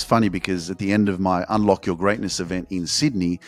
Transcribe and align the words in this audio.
it's 0.00 0.08
funny 0.08 0.30
because 0.30 0.70
at 0.70 0.78
the 0.78 0.94
end 0.94 1.10
of 1.10 1.20
my 1.20 1.44
Unlock 1.50 1.84
Your 1.84 1.94
Greatness 1.94 2.40
event 2.40 2.68
in 2.70 2.86
Sydney, 2.86 3.38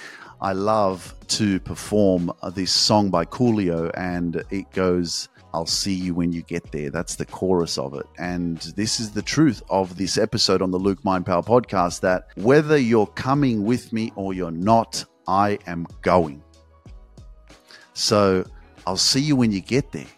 I 0.43 0.53
love 0.53 1.15
to 1.29 1.59
perform 1.61 2.31
this 2.53 2.71
song 2.71 3.09
by 3.09 3.25
Coolio, 3.25 3.91
and 3.95 4.45
it 4.51 4.71
goes, 4.73 5.31
I'll 5.55 5.65
see 5.65 5.95
you 5.95 6.15
when 6.15 6.31
you 6.31 6.43
get 6.43 6.71
there. 6.71 6.91
That's 6.91 7.15
the 7.15 7.25
chorus 7.25 7.79
of 7.79 7.95
it. 7.95 8.05
And 8.19 8.59
this 8.77 9.01
is 9.01 9.13
the 9.13 9.23
truth 9.23 9.63
of 9.71 9.97
this 9.97 10.19
episode 10.19 10.61
on 10.61 10.71
the 10.71 10.79
Luke 10.79 11.03
Mind 11.07 11.25
Power 11.25 11.43
podcast 11.43 12.01
that 12.01 12.29
whether 12.35 12.77
you're 12.77 13.07
coming 13.07 13.65
with 13.65 13.91
me 13.91 14.13
or 14.15 14.35
you're 14.35 14.51
not, 14.51 15.03
I 15.27 15.59
am 15.67 15.87
going. 16.03 16.43
So 17.95 18.45
I'll 18.87 18.99
see 18.99 19.23
you 19.23 19.37
when 19.37 19.53
you 19.53 19.63
get 19.63 19.91
there, 19.91 20.13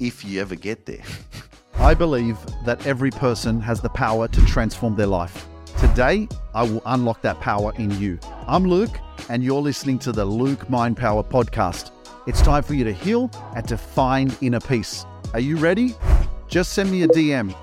if 0.00 0.24
you 0.24 0.40
ever 0.40 0.54
get 0.54 0.86
there. 0.86 1.04
I 1.78 1.92
believe 1.92 2.38
that 2.64 2.86
every 2.86 3.10
person 3.10 3.60
has 3.60 3.80
the 3.80 3.88
power 3.88 4.28
to 4.28 4.46
transform 4.46 4.96
their 4.96 5.06
life. 5.06 5.46
Today, 5.78 6.28
I 6.54 6.62
will 6.62 6.82
unlock 6.86 7.20
that 7.22 7.40
power 7.40 7.72
in 7.76 7.90
you. 8.00 8.18
I'm 8.46 8.64
Luke, 8.64 8.98
and 9.28 9.42
you're 9.42 9.60
listening 9.60 9.98
to 10.00 10.12
the 10.12 10.24
Luke 10.24 10.70
Mind 10.70 10.96
Power 10.96 11.22
podcast. 11.22 11.90
It's 12.26 12.40
time 12.40 12.62
for 12.62 12.74
you 12.74 12.84
to 12.84 12.92
heal 12.92 13.30
and 13.54 13.66
to 13.68 13.76
find 13.76 14.36
inner 14.40 14.60
peace. 14.60 15.04
Are 15.34 15.40
you 15.40 15.56
ready? 15.56 15.94
Just 16.48 16.72
send 16.72 16.90
me 16.90 17.02
a 17.02 17.08
DM 17.08 17.54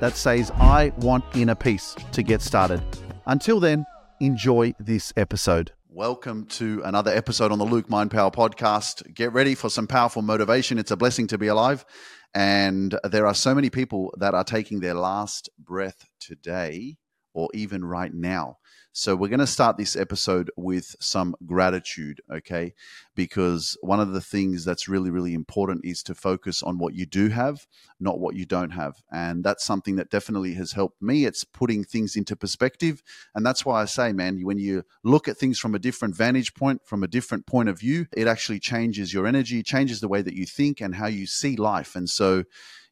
that 0.00 0.16
says, 0.16 0.50
I 0.56 0.92
want 0.98 1.24
inner 1.34 1.54
peace 1.54 1.94
to 2.12 2.22
get 2.22 2.40
started. 2.40 2.82
Until 3.26 3.60
then, 3.60 3.84
enjoy 4.20 4.74
this 4.80 5.12
episode. 5.16 5.72
Welcome 5.90 6.44
to 6.48 6.82
another 6.84 7.10
episode 7.10 7.50
on 7.50 7.58
the 7.58 7.64
Luke 7.64 7.88
Mind 7.88 8.10
Power 8.10 8.30
podcast. 8.30 9.14
Get 9.14 9.32
ready 9.32 9.54
for 9.54 9.70
some 9.70 9.86
powerful 9.86 10.20
motivation. 10.20 10.78
It's 10.78 10.90
a 10.90 10.96
blessing 10.98 11.26
to 11.28 11.38
be 11.38 11.46
alive. 11.46 11.86
And 12.34 12.98
there 13.04 13.26
are 13.26 13.34
so 13.34 13.54
many 13.54 13.70
people 13.70 14.12
that 14.18 14.34
are 14.34 14.44
taking 14.44 14.80
their 14.80 14.92
last 14.92 15.48
breath 15.58 16.04
today 16.20 16.98
or 17.38 17.48
even 17.54 17.84
right 17.84 18.12
now. 18.12 18.56
So, 18.92 19.14
we're 19.14 19.28
going 19.28 19.38
to 19.38 19.46
start 19.46 19.76
this 19.76 19.94
episode 19.94 20.50
with 20.56 20.96
some 20.98 21.36
gratitude, 21.46 22.20
okay? 22.32 22.74
Because 23.14 23.76
one 23.80 24.00
of 24.00 24.12
the 24.12 24.20
things 24.20 24.64
that's 24.64 24.88
really, 24.88 25.10
really 25.10 25.34
important 25.34 25.82
is 25.84 26.02
to 26.04 26.16
focus 26.16 26.64
on 26.64 26.78
what 26.78 26.94
you 26.94 27.06
do 27.06 27.28
have, 27.28 27.64
not 28.00 28.18
what 28.18 28.34
you 28.34 28.44
don't 28.44 28.70
have. 28.70 28.96
And 29.12 29.44
that's 29.44 29.64
something 29.64 29.94
that 29.96 30.10
definitely 30.10 30.54
has 30.54 30.72
helped 30.72 31.00
me. 31.00 31.26
It's 31.26 31.44
putting 31.44 31.84
things 31.84 32.16
into 32.16 32.34
perspective. 32.34 33.00
And 33.36 33.46
that's 33.46 33.64
why 33.64 33.82
I 33.82 33.84
say, 33.84 34.12
man, 34.12 34.40
when 34.42 34.58
you 34.58 34.82
look 35.04 35.28
at 35.28 35.36
things 35.36 35.60
from 35.60 35.76
a 35.76 35.78
different 35.78 36.16
vantage 36.16 36.54
point, 36.54 36.80
from 36.84 37.04
a 37.04 37.08
different 37.08 37.46
point 37.46 37.68
of 37.68 37.78
view, 37.78 38.06
it 38.16 38.26
actually 38.26 38.58
changes 38.58 39.14
your 39.14 39.28
energy, 39.28 39.62
changes 39.62 40.00
the 40.00 40.08
way 40.08 40.22
that 40.22 40.34
you 40.34 40.44
think 40.44 40.80
and 40.80 40.96
how 40.96 41.06
you 41.06 41.26
see 41.26 41.54
life. 41.54 41.94
And 41.94 42.10
so, 42.10 42.42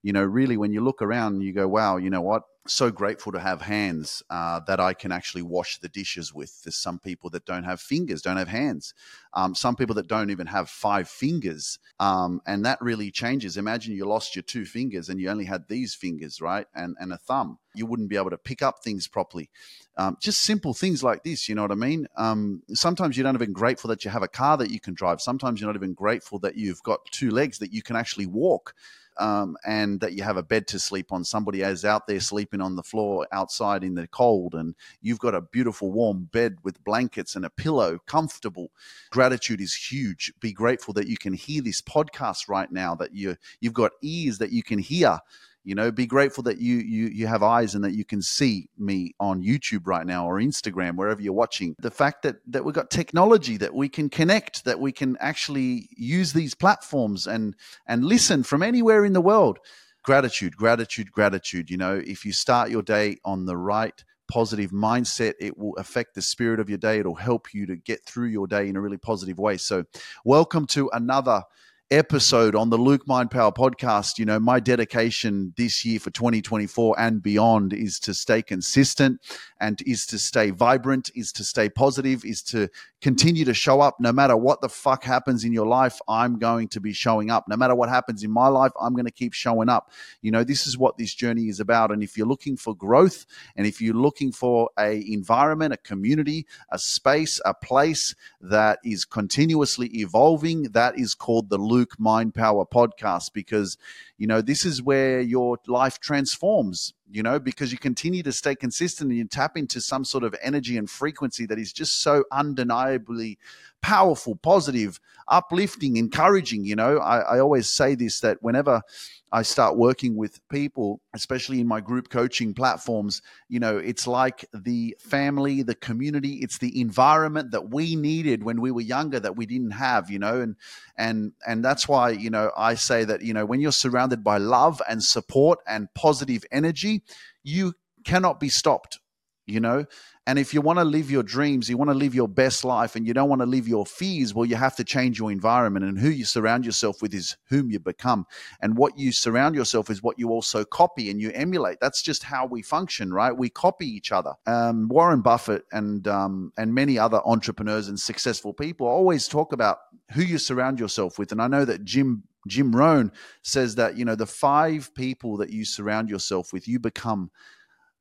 you 0.04 0.12
know, 0.12 0.22
really, 0.22 0.56
when 0.56 0.72
you 0.72 0.84
look 0.84 1.02
around, 1.02 1.40
you 1.40 1.52
go, 1.52 1.66
wow, 1.66 1.96
you 1.96 2.10
know 2.10 2.20
what? 2.20 2.42
So 2.68 2.90
grateful 2.90 3.32
to 3.32 3.40
have 3.40 3.62
hands 3.62 4.22
uh, 4.30 4.60
that 4.66 4.80
I 4.80 4.94
can 4.94 5.12
actually 5.12 5.42
wash 5.42 5.78
the 5.78 5.88
dishes 5.88 6.32
with. 6.32 6.62
There's 6.62 6.76
some 6.76 6.98
people 6.98 7.30
that 7.30 7.44
don't 7.44 7.64
have 7.64 7.80
fingers, 7.80 8.22
don't 8.22 8.36
have 8.36 8.48
hands. 8.48 8.94
Um, 9.34 9.54
some 9.54 9.76
people 9.76 9.94
that 9.96 10.08
don't 10.08 10.30
even 10.30 10.46
have 10.46 10.68
five 10.68 11.08
fingers. 11.08 11.78
Um, 12.00 12.40
and 12.46 12.64
that 12.64 12.80
really 12.80 13.10
changes. 13.10 13.56
Imagine 13.56 13.94
you 13.94 14.06
lost 14.06 14.36
your 14.36 14.42
two 14.42 14.64
fingers 14.64 15.08
and 15.08 15.20
you 15.20 15.30
only 15.30 15.44
had 15.44 15.68
these 15.68 15.94
fingers, 15.94 16.40
right? 16.40 16.66
And, 16.74 16.96
and 17.00 17.12
a 17.12 17.18
thumb. 17.18 17.58
You 17.74 17.86
wouldn't 17.86 18.08
be 18.08 18.16
able 18.16 18.30
to 18.30 18.38
pick 18.38 18.62
up 18.62 18.82
things 18.82 19.06
properly. 19.06 19.50
Um, 19.96 20.16
just 20.20 20.42
simple 20.42 20.74
things 20.74 21.02
like 21.02 21.24
this, 21.24 21.48
you 21.48 21.54
know 21.54 21.62
what 21.62 21.72
I 21.72 21.76
mean? 21.76 22.06
Um, 22.16 22.62
sometimes 22.72 23.16
you're 23.16 23.24
not 23.24 23.34
even 23.34 23.52
grateful 23.52 23.88
that 23.88 24.04
you 24.04 24.10
have 24.10 24.22
a 24.22 24.28
car 24.28 24.56
that 24.58 24.70
you 24.70 24.80
can 24.80 24.94
drive. 24.94 25.20
Sometimes 25.20 25.60
you're 25.60 25.68
not 25.68 25.76
even 25.76 25.94
grateful 25.94 26.38
that 26.40 26.56
you've 26.56 26.82
got 26.82 27.00
two 27.10 27.30
legs 27.30 27.58
that 27.58 27.72
you 27.72 27.82
can 27.82 27.96
actually 27.96 28.26
walk 28.26 28.74
um, 29.18 29.56
and 29.66 30.00
that 30.00 30.12
you 30.12 30.22
have 30.22 30.36
a 30.36 30.42
bed 30.42 30.66
to 30.68 30.78
sleep 30.78 31.12
on. 31.12 31.24
Somebody 31.24 31.62
is 31.62 31.84
out 31.84 32.06
there 32.06 32.20
sleeping 32.20 32.60
on 32.60 32.76
the 32.76 32.82
floor 32.82 33.26
outside 33.32 33.84
in 33.84 33.94
the 33.94 34.06
cold, 34.08 34.54
and 34.54 34.74
you've 35.02 35.18
got 35.18 35.34
a 35.34 35.40
beautiful 35.40 35.90
warm 35.90 36.28
bed 36.32 36.56
with 36.62 36.82
blankets 36.84 37.36
and 37.36 37.44
a 37.44 37.50
pillow, 37.50 37.98
comfortable. 38.06 38.70
Gratitude 39.10 39.60
is 39.60 39.74
huge. 39.74 40.32
Be 40.40 40.52
grateful 40.52 40.94
that 40.94 41.08
you 41.08 41.16
can 41.16 41.32
hear 41.32 41.62
this 41.62 41.82
podcast 41.82 42.48
right 42.48 42.70
now. 42.70 42.94
That 42.94 43.14
you 43.14 43.36
you've 43.60 43.72
got 43.72 43.92
ears 44.02 44.38
that 44.38 44.52
you 44.52 44.62
can 44.62 44.78
hear 44.78 45.18
you 45.66 45.74
know 45.74 45.90
be 45.90 46.06
grateful 46.06 46.44
that 46.44 46.58
you 46.58 46.76
you 46.76 47.08
you 47.08 47.26
have 47.26 47.42
eyes 47.42 47.74
and 47.74 47.84
that 47.84 47.92
you 47.92 48.04
can 48.04 48.22
see 48.22 48.68
me 48.78 49.14
on 49.20 49.42
youtube 49.42 49.82
right 49.84 50.06
now 50.06 50.26
or 50.26 50.36
instagram 50.36 50.94
wherever 50.94 51.20
you're 51.20 51.32
watching 51.32 51.74
the 51.80 51.90
fact 51.90 52.22
that 52.22 52.36
that 52.46 52.64
we've 52.64 52.74
got 52.74 52.88
technology 52.88 53.56
that 53.56 53.74
we 53.74 53.88
can 53.88 54.08
connect 54.08 54.64
that 54.64 54.80
we 54.80 54.92
can 54.92 55.16
actually 55.20 55.88
use 55.96 56.32
these 56.32 56.54
platforms 56.54 57.26
and 57.26 57.56
and 57.86 58.04
listen 58.04 58.42
from 58.42 58.62
anywhere 58.62 59.04
in 59.04 59.12
the 59.12 59.20
world 59.20 59.58
gratitude 60.04 60.56
gratitude 60.56 61.10
gratitude 61.10 61.68
you 61.68 61.76
know 61.76 62.00
if 62.06 62.24
you 62.24 62.32
start 62.32 62.70
your 62.70 62.82
day 62.82 63.18
on 63.24 63.44
the 63.44 63.56
right 63.56 64.04
positive 64.28 64.70
mindset. 64.70 65.34
It 65.38 65.56
will 65.56 65.76
affect 65.76 66.14
the 66.14 66.22
spirit 66.22 66.60
of 66.60 66.68
your 66.68 66.78
day. 66.78 66.98
It'll 66.98 67.14
help 67.14 67.54
you 67.54 67.66
to 67.66 67.76
get 67.76 68.04
through 68.04 68.28
your 68.28 68.46
day 68.46 68.68
in 68.68 68.76
a 68.76 68.80
really 68.80 68.96
positive 68.96 69.38
way. 69.38 69.56
So, 69.56 69.84
welcome 70.24 70.66
to 70.68 70.90
another 70.92 71.44
episode 71.90 72.56
on 72.56 72.68
the 72.68 72.76
Luke 72.76 73.06
Mind 73.06 73.30
Power 73.30 73.52
podcast, 73.52 74.18
you 74.18 74.24
know, 74.24 74.40
my 74.40 74.58
dedication 74.58 75.54
this 75.56 75.84
year 75.84 76.00
for 76.00 76.10
2024 76.10 76.98
and 76.98 77.22
beyond 77.22 77.72
is 77.72 78.00
to 78.00 78.12
stay 78.12 78.42
consistent 78.42 79.20
and 79.60 79.80
is 79.86 80.04
to 80.06 80.18
stay 80.18 80.50
vibrant, 80.50 81.10
is 81.14 81.30
to 81.32 81.44
stay 81.44 81.68
positive, 81.68 82.24
is 82.24 82.42
to 82.42 82.68
continue 83.00 83.44
to 83.44 83.54
show 83.54 83.80
up 83.80 84.00
no 84.00 84.12
matter 84.12 84.36
what 84.36 84.60
the 84.60 84.68
fuck 84.68 85.04
happens 85.04 85.44
in 85.44 85.52
your 85.52 85.66
life. 85.66 86.00
I'm 86.08 86.38
going 86.38 86.66
to 86.68 86.80
be 86.80 86.92
showing 86.92 87.30
up. 87.30 87.44
No 87.48 87.56
matter 87.56 87.74
what 87.74 87.88
happens 87.88 88.24
in 88.24 88.32
my 88.32 88.48
life, 88.48 88.72
I'm 88.80 88.94
going 88.94 89.06
to 89.06 89.12
keep 89.12 89.32
showing 89.32 89.68
up. 89.68 89.92
You 90.22 90.32
know, 90.32 90.42
this 90.42 90.66
is 90.66 90.76
what 90.76 90.98
this 90.98 91.14
journey 91.14 91.48
is 91.48 91.60
about. 91.60 91.92
And 91.92 92.02
if 92.02 92.16
you're 92.16 92.26
looking 92.26 92.56
for 92.56 92.74
growth 92.74 93.26
and 93.54 93.64
if 93.64 93.80
you're 93.80 93.94
looking 93.94 94.32
for 94.32 94.70
a 94.76 95.04
environment, 95.06 95.72
a 95.72 95.76
community, 95.76 96.46
a 96.72 96.78
space, 96.80 97.40
a 97.44 97.54
place 97.54 98.12
that 98.40 98.80
is 98.84 99.04
continuously 99.04 99.86
evolving, 99.88 100.64
that 100.72 100.98
is 100.98 101.14
called 101.14 101.48
the 101.48 101.58
Luke 101.58 101.75
Luke 101.76 102.00
Mind 102.00 102.34
Power 102.34 102.64
podcast 102.64 103.34
because, 103.34 103.76
you 104.16 104.26
know, 104.26 104.40
this 104.40 104.64
is 104.64 104.82
where 104.82 105.20
your 105.20 105.58
life 105.66 106.00
transforms, 106.00 106.94
you 107.10 107.22
know, 107.22 107.38
because 107.38 107.70
you 107.70 107.76
continue 107.76 108.22
to 108.22 108.32
stay 108.32 108.54
consistent 108.54 109.10
and 109.10 109.18
you 109.18 109.26
tap 109.26 109.58
into 109.58 109.82
some 109.82 110.02
sort 110.02 110.24
of 110.24 110.34
energy 110.42 110.78
and 110.78 110.88
frequency 110.88 111.44
that 111.44 111.58
is 111.58 111.74
just 111.74 112.00
so 112.00 112.24
undeniably 112.32 113.38
powerful, 113.86 114.34
positive, 114.34 114.98
uplifting, 115.28 115.96
encouraging. 115.96 116.64
You 116.64 116.74
know, 116.74 116.98
I, 116.98 117.18
I 117.18 117.38
always 117.38 117.68
say 117.68 117.94
this 117.94 118.18
that 118.18 118.42
whenever 118.42 118.82
I 119.30 119.42
start 119.42 119.76
working 119.76 120.16
with 120.16 120.40
people, 120.48 121.00
especially 121.14 121.60
in 121.60 121.68
my 121.68 121.80
group 121.80 122.08
coaching 122.10 122.52
platforms, 122.52 123.22
you 123.48 123.60
know, 123.60 123.78
it's 123.78 124.08
like 124.08 124.44
the 124.52 124.96
family, 124.98 125.62
the 125.62 125.76
community, 125.76 126.40
it's 126.42 126.58
the 126.58 126.80
environment 126.80 127.52
that 127.52 127.70
we 127.70 127.94
needed 127.94 128.42
when 128.42 128.60
we 128.60 128.72
were 128.72 128.80
younger 128.80 129.20
that 129.20 129.36
we 129.36 129.46
didn't 129.46 129.70
have, 129.70 130.10
you 130.10 130.18
know, 130.18 130.40
and 130.40 130.56
and 130.98 131.30
and 131.46 131.64
that's 131.64 131.86
why, 131.86 132.10
you 132.10 132.28
know, 132.28 132.50
I 132.56 132.74
say 132.74 133.04
that, 133.04 133.22
you 133.22 133.34
know, 133.34 133.46
when 133.46 133.60
you're 133.60 133.70
surrounded 133.70 134.24
by 134.24 134.38
love 134.38 134.82
and 134.88 135.00
support 135.00 135.60
and 135.64 135.86
positive 135.94 136.44
energy, 136.50 137.04
you 137.44 137.74
cannot 138.04 138.40
be 138.40 138.48
stopped 138.48 138.98
you 139.46 139.60
know 139.60 139.84
and 140.26 140.40
if 140.40 140.52
you 140.52 140.60
want 140.60 140.80
to 140.80 140.84
live 140.84 141.08
your 141.08 141.22
dreams, 141.22 141.70
you 141.70 141.76
want 141.76 141.90
to 141.90 141.94
live 141.94 142.12
your 142.14 142.26
best 142.26 142.64
life, 142.64 142.96
and 142.96 143.06
you 143.06 143.14
don't 143.14 143.28
want 143.28 143.42
to 143.42 143.46
live 143.46 143.68
your 143.68 143.86
fears, 143.86 144.34
well, 144.34 144.44
you 144.44 144.56
have 144.56 144.74
to 144.76 144.84
change 144.84 145.20
your 145.20 145.30
environment. 145.30 145.84
And 145.84 145.96
who 145.98 146.08
you 146.08 146.24
surround 146.24 146.64
yourself 146.64 147.00
with 147.00 147.14
is 147.14 147.36
whom 147.48 147.70
you 147.70 147.78
become. 147.78 148.26
And 148.60 148.76
what 148.76 148.98
you 148.98 149.12
surround 149.12 149.54
yourself 149.54 149.88
is 149.88 150.02
what 150.02 150.18
you 150.18 150.30
also 150.30 150.64
copy 150.64 151.10
and 151.10 151.20
you 151.20 151.30
emulate. 151.32 151.78
That's 151.80 152.02
just 152.02 152.24
how 152.24 152.44
we 152.44 152.62
function, 152.62 153.12
right? 153.12 153.36
We 153.36 153.48
copy 153.48 153.86
each 153.86 154.10
other. 154.10 154.32
Um, 154.46 154.88
Warren 154.88 155.20
Buffett 155.20 155.64
and 155.70 156.08
um, 156.08 156.52
and 156.56 156.74
many 156.74 156.98
other 156.98 157.20
entrepreneurs 157.24 157.86
and 157.86 157.98
successful 157.98 158.52
people 158.52 158.88
always 158.88 159.28
talk 159.28 159.52
about 159.52 159.78
who 160.12 160.22
you 160.22 160.38
surround 160.38 160.80
yourself 160.80 161.20
with. 161.20 161.30
And 161.30 161.40
I 161.40 161.46
know 161.46 161.64
that 161.64 161.84
Jim 161.84 162.24
Jim 162.48 162.74
Rohn 162.74 163.12
says 163.42 163.76
that 163.76 163.96
you 163.96 164.04
know 164.04 164.16
the 164.16 164.26
five 164.26 164.92
people 164.94 165.36
that 165.36 165.50
you 165.50 165.64
surround 165.64 166.10
yourself 166.10 166.52
with, 166.52 166.66
you 166.66 166.80
become 166.80 167.30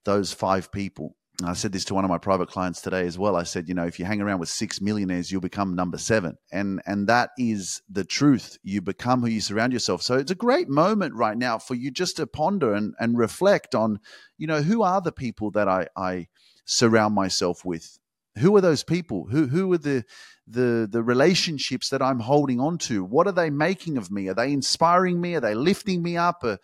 those 0.05 0.33
five 0.33 0.71
people 0.71 1.15
I 1.43 1.53
said 1.53 1.71
this 1.71 1.85
to 1.85 1.93
one 1.93 2.05
of 2.05 2.09
my 2.09 2.17
private 2.17 2.49
clients 2.49 2.81
today 2.81 3.05
as 3.05 3.17
well. 3.17 3.35
I 3.35 3.43
said, 3.43 3.67
you 3.67 3.73
know, 3.73 3.85
if 3.85 3.99
you 3.99 4.05
hang 4.05 4.21
around 4.21 4.39
with 4.39 4.49
six 4.49 4.79
millionaires, 4.79 5.31
you'll 5.31 5.41
become 5.41 5.75
number 5.75 5.97
seven, 5.97 6.37
and 6.51 6.81
and 6.85 7.07
that 7.07 7.31
is 7.37 7.81
the 7.89 8.05
truth. 8.05 8.57
You 8.63 8.81
become 8.81 9.21
who 9.21 9.27
you 9.27 9.41
surround 9.41 9.73
yourself. 9.73 10.01
So 10.01 10.15
it's 10.15 10.31
a 10.31 10.35
great 10.35 10.69
moment 10.69 11.13
right 11.15 11.37
now 11.37 11.57
for 11.57 11.75
you 11.75 11.91
just 11.91 12.17
to 12.17 12.27
ponder 12.27 12.73
and 12.73 12.93
and 12.99 13.17
reflect 13.17 13.75
on, 13.75 13.99
you 14.37 14.47
know, 14.47 14.61
who 14.61 14.81
are 14.83 15.01
the 15.01 15.11
people 15.11 15.51
that 15.51 15.67
I 15.67 15.87
I 15.95 16.27
surround 16.65 17.13
myself 17.15 17.65
with 17.65 17.99
who 18.37 18.55
are 18.55 18.61
those 18.61 18.83
people? 18.83 19.27
Who 19.31 19.47
who 19.47 19.71
are 19.73 19.77
the 19.77 20.03
the 20.47 20.87
the 20.89 21.01
relationships 21.01 21.89
that 21.89 22.01
i'm 22.01 22.19
holding 22.19 22.59
on 22.59 22.77
to? 22.77 23.03
What 23.03 23.27
are 23.27 23.31
they 23.31 23.49
making 23.49 23.97
of 23.97 24.11
me? 24.11 24.27
Are 24.27 24.33
they 24.33 24.51
inspiring 24.51 25.21
me? 25.21 25.35
Are 25.35 25.41
they 25.41 25.55
lifting 25.55 26.03
me 26.03 26.17
up? 26.17 26.43
Uh, 26.43 26.57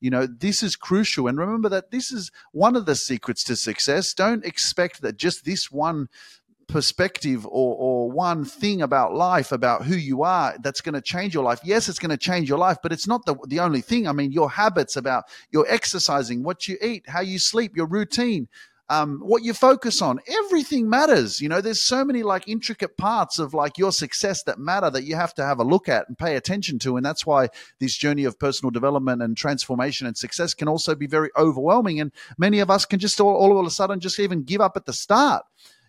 you 0.00 0.10
know 0.10 0.26
this 0.26 0.62
is 0.62 0.76
crucial. 0.76 1.26
And 1.26 1.38
remember 1.38 1.68
that 1.68 1.90
this 1.90 2.12
is 2.12 2.30
one 2.52 2.76
of 2.76 2.86
the 2.86 2.94
secrets 2.94 3.42
to 3.44 3.56
success. 3.56 4.14
Don't 4.14 4.44
expect 4.44 5.02
that 5.02 5.16
just 5.16 5.44
this 5.44 5.70
one 5.70 6.08
perspective 6.68 7.46
or, 7.46 7.76
or 7.76 8.10
one 8.10 8.44
thing 8.44 8.82
about 8.82 9.14
life 9.14 9.52
about 9.52 9.84
who 9.84 9.94
you 9.94 10.24
are 10.24 10.56
that's 10.62 10.80
going 10.80 10.94
to 10.94 11.00
change 11.00 11.32
your 11.32 11.44
life. 11.44 11.60
Yes 11.62 11.88
it's 11.88 11.98
going 11.98 12.10
to 12.10 12.16
change 12.16 12.48
your 12.48 12.58
life 12.58 12.78
but 12.82 12.92
it's 12.92 13.06
not 13.06 13.24
the, 13.24 13.36
the 13.46 13.60
only 13.60 13.80
thing. 13.80 14.08
I 14.08 14.12
mean 14.12 14.32
your 14.32 14.50
habits 14.50 14.96
about 14.96 15.24
your 15.50 15.66
exercising 15.68 16.42
what 16.42 16.66
you 16.68 16.76
eat 16.80 17.08
how 17.08 17.20
you 17.20 17.38
sleep 17.38 17.76
your 17.76 17.86
routine 17.86 18.48
um, 18.88 19.20
what 19.20 19.42
you 19.42 19.52
focus 19.52 20.00
on. 20.00 20.20
Everything 20.44 20.88
matters. 20.88 21.40
You 21.40 21.48
know, 21.48 21.60
there's 21.60 21.82
so 21.82 22.04
many 22.04 22.22
like 22.22 22.48
intricate 22.48 22.96
parts 22.96 23.38
of 23.38 23.54
like 23.54 23.78
your 23.78 23.92
success 23.92 24.42
that 24.44 24.58
matter 24.58 24.90
that 24.90 25.04
you 25.04 25.16
have 25.16 25.34
to 25.34 25.44
have 25.44 25.58
a 25.58 25.64
look 25.64 25.88
at 25.88 26.08
and 26.08 26.16
pay 26.16 26.36
attention 26.36 26.78
to. 26.80 26.96
And 26.96 27.04
that's 27.04 27.26
why 27.26 27.48
this 27.80 27.96
journey 27.96 28.24
of 28.24 28.38
personal 28.38 28.70
development 28.70 29.22
and 29.22 29.36
transformation 29.36 30.06
and 30.06 30.16
success 30.16 30.54
can 30.54 30.68
also 30.68 30.94
be 30.94 31.06
very 31.06 31.30
overwhelming. 31.36 32.00
And 32.00 32.12
many 32.38 32.60
of 32.60 32.70
us 32.70 32.84
can 32.84 32.98
just 32.98 33.20
all, 33.20 33.34
all 33.34 33.58
of 33.58 33.66
a 33.66 33.70
sudden 33.70 34.00
just 34.00 34.20
even 34.20 34.44
give 34.44 34.60
up 34.60 34.76
at 34.76 34.86
the 34.86 34.92
start. 34.92 35.44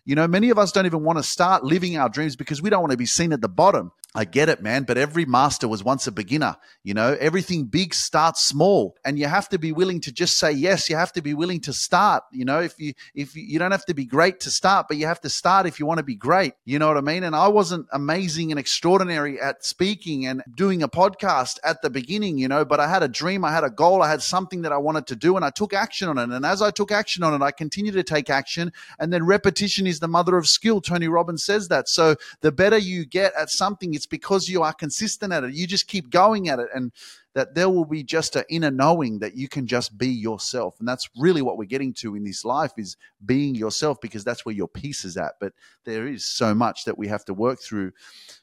You 0.06 0.16
know, 0.16 0.28
many 0.28 0.50
of 0.50 0.58
us 0.58 0.72
don't 0.72 0.86
even 0.86 1.04
want 1.04 1.20
to 1.20 1.24
start 1.24 1.66
living 1.66 1.98
our 1.98 2.08
dreams 2.08 2.38
because 2.38 2.62
we 2.62 2.70
don't 2.70 2.80
want 2.80 2.92
to 2.92 2.98
be 2.98 3.06
seen 3.06 3.34
at 3.34 3.42
the 3.42 3.50
bottom. 3.50 3.92
I 4.16 4.26
get 4.26 4.50
it, 4.50 4.64
man. 4.64 4.84
But 4.84 4.98
every 4.98 5.26
master 5.26 5.68
was 5.68 5.84
once 5.84 6.08
a 6.08 6.12
beginner. 6.12 6.56
You 6.84 6.94
know, 6.94 7.16
everything 7.20 7.66
big 7.66 7.94
starts 7.94 8.42
small, 8.42 8.96
and 9.04 9.20
you 9.20 9.28
have 9.28 9.50
to 9.50 9.60
be 9.60 9.72
willing 9.72 10.02
to 10.02 10.12
just 10.12 10.38
say 10.38 10.52
yes. 10.52 10.90
You 10.90 10.96
have 10.96 11.12
to 11.14 11.22
be 11.22 11.34
willing 11.34 11.60
to 11.62 11.74
start. 11.74 12.24
You 12.32 12.46
know, 12.46 12.60
if 12.62 12.80
you 12.80 12.94
if 13.14 13.36
you, 13.36 13.44
you 13.44 13.60
don't 13.60 13.72
have 13.72 13.86
to 13.86 13.94
be 13.94 14.06
great 14.06 14.40
to 14.42 14.50
start, 14.50 14.88
but 14.88 14.98
you 14.98 15.06
have 15.06 15.22
to 15.22 15.30
start 15.30 15.68
if 15.68 15.80
you 15.80 15.86
want 15.86 15.98
to 15.98 16.04
be 16.04 16.16
great. 16.16 16.54
You 16.66 16.80
know 16.80 16.88
what 16.88 16.98
I 16.98 17.02
mean? 17.02 17.24
And 17.24 17.36
I 17.36 17.50
wasn't 17.50 17.88
amazing 17.92 18.52
and 18.52 18.60
extraordinary 18.60 19.40
at 19.42 19.66
speaking 19.66 20.26
and 20.26 20.42
doing 20.56 20.82
a 20.82 20.90
podcast 20.90 21.60
at 21.64 21.82
the 21.82 21.90
beginning. 21.90 22.38
You 22.38 22.48
know, 22.48 22.64
but 22.64 22.80
I 22.80 22.88
had 22.90 23.04
a 23.04 23.10
dream, 23.10 23.44
I 23.44 23.52
had 23.52 23.66
a 23.66 23.70
goal, 23.70 24.02
I 24.02 24.10
had 24.10 24.22
something 24.22 24.62
that 24.62 24.72
I 24.72 24.78
wanted 24.78 25.06
to 25.08 25.16
do, 25.16 25.36
and 25.36 25.44
I 25.44 25.50
took 25.50 25.74
action 25.74 26.08
on 26.08 26.18
it. 26.18 26.30
And 26.30 26.46
as 26.46 26.62
I 26.62 26.72
took 26.72 26.92
action 26.92 27.24
on 27.24 27.34
it, 27.34 27.44
I 27.44 27.52
continued 27.52 27.94
to 27.94 28.04
take 28.04 28.30
action. 28.30 28.72
And 29.00 29.12
then 29.12 29.26
repetition 29.26 29.86
is 29.86 30.00
the 30.00 30.08
mother 30.08 30.38
of 30.38 30.48
skill. 30.48 30.80
Tony 30.80 31.10
Robbins 31.10 31.44
says 31.44 31.68
that. 31.68 31.90
So 31.90 32.16
the 32.42 32.52
better 32.54 32.78
you 32.78 33.06
get 33.06 33.34
at 33.36 33.50
something, 33.50 33.94
it's 33.98 34.06
because 34.06 34.48
you 34.48 34.62
are 34.62 34.74
consistent 34.74 35.34
at 35.34 35.44
it. 35.44 35.56
You 35.56 35.66
just 35.66 35.88
keep 35.88 36.12
going 36.12 36.50
at 36.50 36.60
it 36.60 36.68
and 36.74 36.92
that 37.34 37.56
there 37.56 37.68
will 37.68 37.84
be 37.84 38.04
just 38.04 38.36
an 38.36 38.44
inner 38.48 38.70
knowing 38.70 39.18
that 39.20 39.36
you 39.36 39.50
can 39.50 39.66
just 39.66 39.98
be 39.98 40.08
yourself. 40.08 40.76
And 40.80 40.88
that's 40.88 41.10
really 41.18 41.42
what 41.42 41.58
we're 41.58 41.66
getting 41.66 41.94
to 41.96 42.16
in 42.16 42.24
this 42.24 42.46
life 42.46 42.72
is 42.78 42.96
being 43.26 43.56
yourself 43.56 44.00
because 44.00 44.24
that's 44.24 44.46
where 44.46 44.54
your 44.54 44.68
peace 44.68 45.04
is 45.04 45.18
at. 45.18 45.34
But 45.40 45.54
there 45.84 46.08
is 46.08 46.24
so 46.24 46.54
much 46.54 46.86
that 46.86 46.98
we 46.98 47.08
have 47.08 47.26
to 47.26 47.34
work 47.34 47.60
through, 47.60 47.92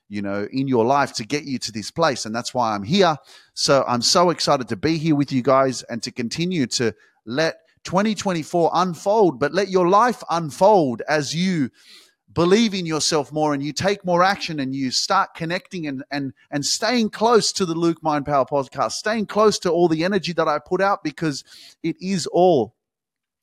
you 0.08 0.22
know, 0.22 0.48
in 0.52 0.66
your 0.66 0.84
life 0.84 1.12
to 1.14 1.24
get 1.24 1.44
you 1.44 1.58
to 1.60 1.70
this 1.72 1.92
place. 1.92 2.26
And 2.26 2.34
that's 2.34 2.52
why 2.52 2.74
I'm 2.74 2.82
here. 2.82 3.16
So 3.54 3.84
I'm 3.86 4.02
so 4.02 4.30
excited 4.30 4.68
to 4.68 4.76
be 4.76 4.98
here 4.98 5.14
with 5.14 5.30
you 5.30 5.42
guys 5.42 5.84
and 5.84 6.02
to 6.02 6.10
continue 6.10 6.66
to 6.66 6.92
let 7.26 7.60
2024 7.84 8.70
unfold, 8.74 9.38
but 9.38 9.54
let 9.54 9.68
your 9.68 9.88
life 9.88 10.22
unfold 10.30 11.02
as 11.08 11.34
you 11.34 11.70
believe 12.34 12.74
in 12.74 12.84
yourself 12.84 13.32
more 13.32 13.54
and 13.54 13.62
you 13.62 13.72
take 13.72 14.04
more 14.04 14.22
action 14.22 14.60
and 14.60 14.74
you 14.74 14.90
start 14.90 15.34
connecting 15.34 15.86
and 15.86 16.04
and 16.10 16.32
and 16.50 16.66
staying 16.66 17.10
close 17.10 17.52
to 17.52 17.64
the 17.64 17.74
Luke 17.74 18.02
Mind 18.02 18.26
Power 18.26 18.44
podcast, 18.44 18.92
staying 18.92 19.26
close 19.26 19.58
to 19.60 19.70
all 19.70 19.88
the 19.88 20.04
energy 20.04 20.32
that 20.32 20.48
I 20.48 20.58
put 20.58 20.80
out 20.80 21.04
because 21.04 21.44
it 21.82 21.96
is 22.00 22.26
all 22.26 22.73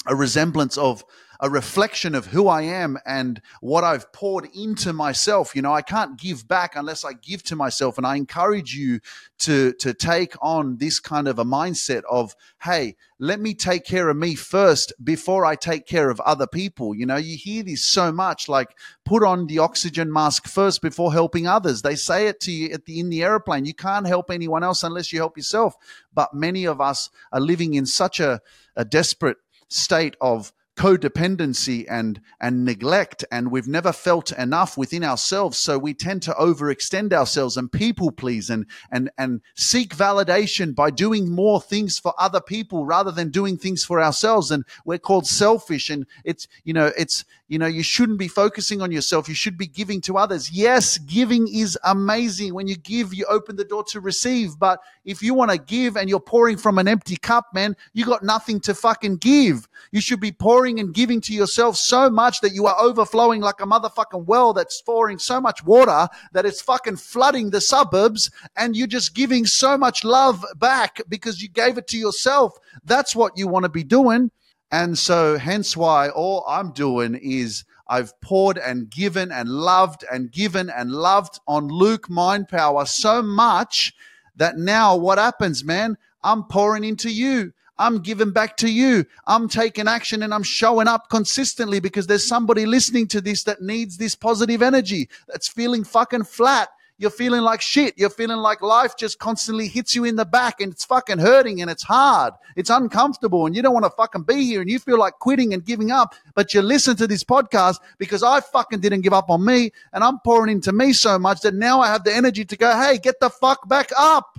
a 0.08 0.16
resemblance 0.16 0.78
of 0.78 1.04
a 1.42 1.50
reflection 1.50 2.14
of 2.14 2.28
who 2.28 2.48
I 2.48 2.62
am 2.62 3.00
and 3.04 3.42
what 3.62 3.84
I've 3.84 4.14
poured 4.14 4.48
into 4.54 4.94
myself. 4.94 5.56
You 5.56 5.64
know, 5.64 5.74
I 5.74 5.82
can't 5.82 6.18
give 6.18 6.48
back 6.48 6.76
unless 6.76 7.04
I 7.04 7.14
give 7.14 7.42
to 7.46 7.56
myself. 7.56 7.98
And 7.98 8.06
I 8.06 8.16
encourage 8.16 8.76
you 8.76 9.00
to, 9.40 9.74
to 9.74 9.96
take 9.96 10.36
on 10.40 10.78
this 10.78 11.00
kind 11.00 11.28
of 11.28 11.40
a 11.40 11.44
mindset 11.44 12.04
of, 12.10 12.36
hey, 12.62 12.96
let 13.18 13.40
me 13.40 13.56
take 13.56 13.86
care 13.86 14.10
of 14.10 14.18
me 14.18 14.36
first 14.36 14.94
before 15.04 15.44
I 15.44 15.56
take 15.56 15.88
care 15.88 16.12
of 16.12 16.20
other 16.22 16.46
people. 16.46 16.94
You 16.94 17.08
know, 17.08 17.18
you 17.18 17.36
hear 17.38 17.64
this 17.64 17.84
so 17.84 18.12
much 18.12 18.48
like 18.48 18.78
put 19.04 19.24
on 19.24 19.48
the 19.48 19.60
oxygen 19.60 20.14
mask 20.14 20.48
first 20.48 20.80
before 20.84 21.12
helping 21.12 21.48
others. 21.48 21.82
They 21.82 21.96
say 21.96 22.28
it 22.28 22.40
to 22.42 22.52
you 22.52 22.70
at 22.70 22.86
the 22.86 23.00
in 23.00 23.10
the 23.10 23.24
airplane. 23.24 23.66
You 23.66 23.74
can't 23.74 24.06
help 24.06 24.30
anyone 24.30 24.64
else 24.64 24.84
unless 24.84 25.12
you 25.12 25.18
help 25.18 25.38
yourself. 25.38 25.76
But 26.14 26.36
many 26.36 26.66
of 26.66 26.80
us 26.80 27.10
are 27.32 27.42
living 27.42 27.74
in 27.74 27.88
such 27.88 28.20
a, 28.20 28.42
a 28.76 28.86
desperate 28.86 29.38
state 29.72 30.16
of 30.22 30.54
codependency 30.82 31.86
and 31.88 32.20
and 32.40 32.66
neglect 32.66 33.24
and 33.32 33.52
we've 33.52 33.68
never 33.68 33.94
felt 33.94 34.32
enough 34.32 34.80
within 34.80 35.04
ourselves 35.04 35.56
so 35.56 35.78
we 35.78 35.94
tend 35.94 36.24
to 36.24 36.32
overextend 36.32 37.14
ourselves 37.14 37.56
and 37.56 37.72
people 37.72 38.12
please 38.12 38.50
and 38.50 38.66
and 38.92 39.12
and 39.20 39.42
seek 39.56 39.96
validation 39.96 40.74
by 40.74 40.90
doing 40.90 41.30
more 41.30 41.62
things 41.62 42.00
for 42.00 42.14
other 42.18 42.42
people 42.42 42.86
rather 42.86 43.12
than 43.12 43.30
doing 43.30 43.58
things 43.58 43.84
for 43.84 44.02
ourselves. 44.02 44.52
And 44.52 44.66
we're 44.86 44.98
called 44.98 45.28
selfish 45.28 45.90
and 45.90 46.06
it's 46.26 46.48
you 46.64 46.74
know 46.74 46.92
it's 46.98 47.26
you 47.48 47.60
know 47.60 47.68
you 47.68 47.84
shouldn't 47.84 48.20
be 48.20 48.28
focusing 48.28 48.82
on 48.82 48.92
yourself. 48.92 49.30
You 49.30 49.36
should 49.36 49.58
be 49.58 49.68
giving 49.68 50.02
to 50.02 50.18
others. 50.18 50.52
Yes 50.52 50.98
giving 50.98 51.48
is 51.48 51.78
amazing 51.84 52.54
when 52.54 52.68
you 52.68 52.76
give 52.76 53.14
you 53.14 53.26
open 53.26 53.56
the 53.56 53.66
door 53.66 53.84
to 53.86 54.00
receive. 54.00 54.58
But 54.58 54.80
if 55.06 55.22
you 55.22 55.34
want 55.34 55.52
to 55.52 55.58
give 55.58 55.96
and 55.96 56.10
you're 56.10 56.20
pouring 56.20 56.58
from 56.58 56.78
an 56.78 56.88
empty 56.88 57.18
cup 57.18 57.48
man 57.54 57.76
you 57.94 58.06
got 58.06 58.24
nothing 58.24 58.60
to 58.62 58.74
fucking 58.74 59.18
give. 59.18 59.68
You 59.92 60.02
should 60.02 60.20
be 60.20 60.32
pouring 60.32 60.71
pouring 60.72 60.80
and 60.80 60.94
giving 60.94 61.20
to 61.22 61.34
yourself 61.34 61.76
so 61.76 62.10
much 62.10 62.40
that 62.42 62.54
you 62.54 62.66
are 62.66 62.80
overflowing 62.80 63.42
like 63.42 63.60
a 63.60 63.66
motherfucking 63.66 64.26
well 64.26 64.54
that's 64.54 64.82
pouring 64.82 65.20
so 65.20 65.42
much 65.42 65.64
water 65.66 66.08
that 66.32 66.46
it's 66.46 66.62
fucking 66.62 66.96
flooding 66.96 67.50
the 67.50 67.60
suburbs 67.60 68.32
and 68.56 68.76
you're 68.76 68.88
just 68.88 69.14
giving 69.14 69.46
so 69.46 69.78
much 69.78 70.06
love 70.06 70.46
back 70.56 71.02
because 71.10 71.42
you 71.42 71.50
gave 71.50 71.78
it 71.78 71.88
to 71.88 71.98
yourself. 71.98 72.58
That's 72.86 73.16
what 73.16 73.38
you 73.38 73.48
want 73.50 73.64
to 73.64 73.70
be 73.70 73.84
doing. 73.84 74.32
And 74.72 74.98
so, 74.98 75.38
hence 75.38 75.76
why 75.76 76.10
all 76.10 76.46
I'm 76.48 76.72
doing 76.72 77.16
is 77.16 77.66
I've 77.90 78.14
poured 78.22 78.58
and 78.58 78.90
given 78.90 79.30
and 79.30 79.50
loved 79.50 80.06
and 80.10 80.32
given 80.32 80.70
and 80.70 80.92
loved 80.92 81.40
on 81.46 81.68
Luke 81.68 82.10
Mind 82.10 82.48
Power 82.48 82.86
so 82.86 83.22
much 83.22 83.94
that 84.38 84.58
now 84.58 84.96
what 84.96 85.18
happens, 85.18 85.66
man? 85.66 85.98
I'm 86.24 86.44
pouring 86.44 86.86
into 86.86 87.10
you. 87.10 87.52
I'm 87.82 87.98
giving 87.98 88.30
back 88.30 88.58
to 88.58 88.72
you. 88.72 89.06
I'm 89.26 89.50
taking 89.50 89.88
action 89.88 90.22
and 90.22 90.36
I'm 90.36 90.44
showing 90.44 90.88
up 90.88 91.10
consistently 91.10 91.80
because 91.80 92.06
there's 92.06 92.28
somebody 92.28 92.68
listening 92.68 93.08
to 93.08 93.22
this 93.22 93.44
that 93.46 93.64
needs 93.64 93.98
this 93.98 94.14
positive 94.14 94.62
energy 94.62 95.10
that's 95.28 95.48
feeling 95.48 95.84
fucking 95.84 96.26
flat. 96.26 96.70
You're 97.00 97.10
feeling 97.10 97.42
like 97.42 97.60
shit. 97.60 97.96
You're 97.98 98.12
feeling 98.12 98.38
like 98.38 98.62
life 98.62 98.96
just 98.96 99.18
constantly 99.18 99.68
hits 99.68 99.96
you 99.96 100.04
in 100.04 100.16
the 100.16 100.26
back 100.26 100.62
and 100.62 100.72
it's 100.72 100.86
fucking 100.86 101.18
hurting 101.18 101.60
and 101.60 101.72
it's 101.72 101.82
hard. 101.82 102.36
It's 102.56 102.70
uncomfortable 102.70 103.48
and 103.48 103.56
you 103.56 103.64
don't 103.64 103.74
want 103.74 103.86
to 103.86 103.90
fucking 103.90 104.26
be 104.26 104.46
here 104.46 104.62
and 104.62 104.70
you 104.70 104.78
feel 104.78 105.00
like 105.00 105.14
quitting 105.14 105.56
and 105.56 105.66
giving 105.66 105.90
up. 105.90 106.14
But 106.36 106.54
you 106.54 106.62
listen 106.62 106.96
to 106.98 107.08
this 107.08 107.24
podcast 107.24 107.78
because 107.98 108.22
I 108.22 108.42
fucking 108.42 108.82
didn't 108.82 109.02
give 109.02 109.14
up 109.14 109.32
on 109.32 109.44
me 109.44 109.72
and 109.92 110.04
I'm 110.04 110.20
pouring 110.20 110.52
into 110.52 110.72
me 110.72 110.94
so 110.94 111.18
much 111.18 111.42
that 111.42 111.56
now 111.56 111.82
I 111.82 111.88
have 111.88 112.04
the 112.04 112.16
energy 112.16 112.46
to 112.46 112.56
go, 112.56 112.80
hey, 112.80 113.00
get 113.00 113.20
the 113.20 113.32
fuck 113.32 113.68
back 113.68 113.90
up. 113.98 114.38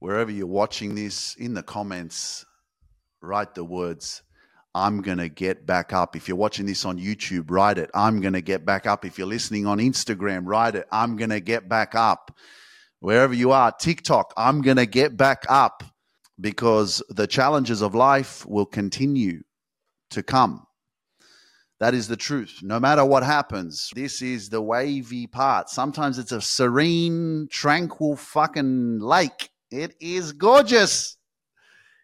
Wherever 0.00 0.30
you're 0.30 0.46
watching 0.46 0.94
this, 0.94 1.36
in 1.36 1.54
the 1.54 1.62
comments, 1.62 2.44
write 3.22 3.54
the 3.54 3.64
words, 3.64 4.22
I'm 4.74 5.02
going 5.02 5.18
to 5.18 5.28
get 5.28 5.66
back 5.66 5.92
up. 5.92 6.16
If 6.16 6.26
you're 6.26 6.36
watching 6.36 6.66
this 6.66 6.84
on 6.84 6.98
YouTube, 6.98 7.50
write 7.50 7.78
it. 7.78 7.90
I'm 7.92 8.20
going 8.20 8.32
to 8.32 8.40
get 8.40 8.64
back 8.64 8.86
up. 8.86 9.04
If 9.04 9.18
you're 9.18 9.26
listening 9.26 9.66
on 9.66 9.78
Instagram, 9.78 10.42
write 10.44 10.74
it. 10.74 10.86
I'm 10.90 11.16
going 11.16 11.30
to 11.30 11.40
get 11.40 11.68
back 11.68 11.94
up. 11.94 12.34
Wherever 13.00 13.34
you 13.34 13.52
are, 13.52 13.72
TikTok, 13.72 14.32
I'm 14.36 14.62
going 14.62 14.76
to 14.76 14.86
get 14.86 15.16
back 15.16 15.44
up 15.48 15.82
because 16.40 17.02
the 17.08 17.26
challenges 17.26 17.82
of 17.82 17.94
life 17.94 18.46
will 18.46 18.66
continue 18.66 19.42
to 20.10 20.22
come. 20.22 20.66
That 21.80 21.94
is 21.94 22.08
the 22.08 22.16
truth. 22.16 22.60
No 22.62 22.78
matter 22.78 23.04
what 23.04 23.22
happens, 23.22 23.90
this 23.94 24.22
is 24.22 24.50
the 24.50 24.60
wavy 24.60 25.26
part. 25.26 25.70
Sometimes 25.70 26.18
it's 26.18 26.32
a 26.32 26.40
serene, 26.40 27.48
tranquil 27.50 28.16
fucking 28.16 29.00
lake 29.00 29.50
it 29.70 29.94
is 30.00 30.32
gorgeous. 30.32 31.16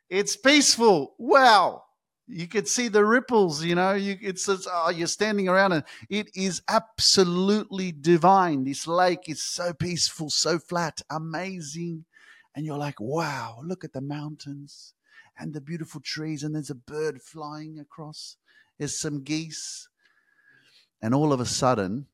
It's 0.08 0.36
peaceful. 0.36 1.14
Wow. 1.18 1.82
You 2.28 2.48
could 2.48 2.66
see 2.66 2.88
the 2.88 3.04
ripples, 3.04 3.62
you 3.62 3.76
know, 3.76 3.92
you, 3.92 4.16
it's, 4.20 4.48
it's 4.48 4.66
oh, 4.68 4.90
you're 4.90 5.06
standing 5.06 5.48
around 5.48 5.72
and 5.72 5.84
it 6.10 6.28
is 6.34 6.60
absolutely 6.66 7.92
divine. 7.92 8.64
This 8.64 8.88
lake 8.88 9.28
is 9.28 9.42
so 9.42 9.72
peaceful, 9.72 10.30
so 10.30 10.58
flat, 10.58 11.02
amazing. 11.08 12.04
And 12.56 12.66
you're 12.66 12.78
like, 12.78 12.98
wow, 12.98 13.60
look 13.62 13.84
at 13.84 13.92
the 13.92 14.00
mountains 14.00 14.94
and 15.38 15.54
the 15.54 15.60
beautiful 15.60 16.00
trees. 16.00 16.42
And 16.42 16.52
there's 16.54 16.70
a 16.70 16.74
bird 16.74 17.22
flying 17.22 17.78
across. 17.78 18.36
There's 18.76 18.98
some 18.98 19.22
geese. 19.22 19.88
And 21.00 21.14
all 21.14 21.32
of 21.32 21.38
a 21.38 21.46
sudden, 21.46 22.06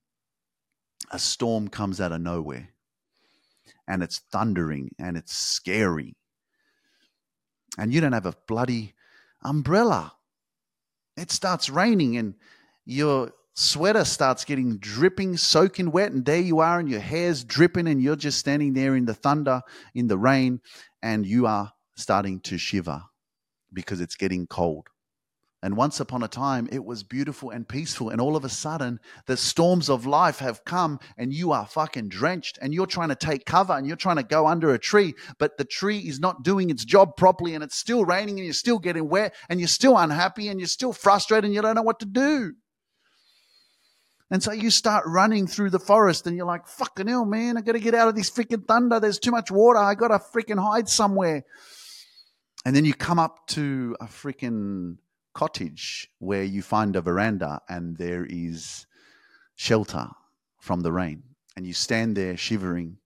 a 1.11 1.19
storm 1.19 1.69
comes 1.69 2.03
out 2.03 2.13
of 2.13 2.21
nowhere 2.21 2.72
and 3.89 4.03
it's 4.03 4.21
thundering 4.31 4.91
and 4.99 5.17
it's 5.17 5.35
scary. 5.37 6.17
And 7.79 7.93
you 7.93 8.01
don't 8.01 8.13
have 8.13 8.27
a 8.27 8.35
bloody 8.47 8.95
umbrella. 9.43 10.13
It 11.17 11.31
starts 11.31 11.69
raining 11.69 12.17
and 12.17 12.35
your 12.85 13.33
sweater 13.55 14.05
starts 14.05 14.45
getting 14.45 14.79
dripping, 14.79 15.37
soaking 15.37 15.91
wet, 15.91 16.13
and 16.13 16.25
there 16.25 16.41
you 16.41 16.61
are, 16.61 16.79
and 16.79 16.89
your 16.89 17.01
hair's 17.01 17.45
dripping, 17.45 17.87
and 17.87 18.03
you're 18.03 18.17
just 18.17 18.39
standing 18.39 18.73
there 18.73 18.97
in 18.97 19.05
the 19.05 19.15
thunder, 19.15 19.61
in 19.95 20.07
the 20.07 20.19
rain, 20.19 20.61
and 21.03 21.27
you 21.27 21.47
are 21.47 21.73
starting 21.97 22.41
to 22.41 22.59
shiver 22.59 23.03
because 23.73 24.01
it's 24.01 24.17
getting 24.17 24.47
cold. 24.47 24.89
And 25.65 25.77
once 25.77 26.01
upon 26.01 26.25
a 26.25 26.29
time, 26.29 26.69
it 26.73 26.85
was 26.85 27.05
beautiful 27.05 27.51
and 27.51 27.69
peaceful. 27.69 28.11
And 28.11 28.21
all 28.21 28.35
of 28.35 28.45
a 28.45 28.49
sudden, 28.49 28.99
the 29.27 29.37
storms 29.37 29.89
of 29.89 30.05
life 30.05 30.41
have 30.41 30.65
come 30.65 30.99
and 31.17 31.33
you 31.33 31.53
are 31.53 31.67
fucking 31.67 32.09
drenched 32.09 32.59
and 32.61 32.75
you're 32.75 32.87
trying 32.87 33.11
to 33.11 33.15
take 33.15 33.45
cover 33.45 33.73
and 33.73 33.87
you're 33.87 33.95
trying 33.95 34.17
to 34.17 34.25
go 34.25 34.49
under 34.49 34.75
a 34.75 34.79
tree, 34.79 35.15
but 35.39 35.59
the 35.59 35.65
tree 35.65 35.99
is 35.99 36.19
not 36.19 36.43
doing 36.43 36.69
its 36.69 36.85
job 36.85 37.17
properly 37.17 37.55
and 37.55 37.63
it's 37.63 37.77
still 37.77 38.05
raining 38.05 38.39
and 38.39 38.45
you're 38.45 38.55
still 38.55 38.81
getting 38.81 39.09
wet 39.09 39.37
and 39.49 39.61
you're 39.61 39.69
still 39.69 39.97
unhappy 39.97 40.49
and 40.49 40.59
you're 40.59 40.67
still 40.67 40.93
frustrated 40.93 41.45
and 41.45 41.55
you 41.55 41.63
don't 41.63 41.77
know 41.77 41.83
what 41.83 42.01
to 42.01 42.07
do. 42.07 42.55
And 44.33 44.43
so 44.43 44.51
you 44.51 44.71
start 44.71 45.05
running 45.07 45.47
through 45.47 45.71
the 45.71 45.79
forest 45.79 46.27
and 46.27 46.37
you're 46.37 46.47
like, 46.47 46.67
fucking 46.67 47.07
hell, 47.07 47.27
man, 47.27 47.57
I 47.57 47.61
got 47.61 47.73
to 47.73 47.81
get 47.81 47.95
out 47.95 48.09
of 48.09 48.17
this 48.17 48.31
freaking 48.31 48.67
thunder. 48.67 48.99
There's 48.99 49.19
too 49.21 49.31
much 49.31 49.51
water. 49.51 49.79
I 49.79 49.95
got 49.95 50.09
to 50.09 50.19
freaking 50.19 50.61
hide 50.61 50.89
somewhere. 50.89 51.45
And 52.65 52.75
then 52.75 52.85
you 52.85 52.95
come 52.95 53.19
up 53.21 53.47
to 53.49 53.95
a 54.01 54.07
freaking 54.07 54.97
cottage 55.35 56.09
where 56.19 56.43
you 56.43 56.63
find 56.63 56.97
a 56.97 57.03
veranda 57.03 57.61
and 57.69 57.97
there 57.97 58.27
is 58.29 58.87
shelter 59.55 60.09
from 60.61 60.81
the 60.81 60.93
rain. 60.93 61.23
And 61.57 61.67
you 61.67 61.73
stand 61.73 62.17
there 62.17 62.37
shivering 62.37 62.99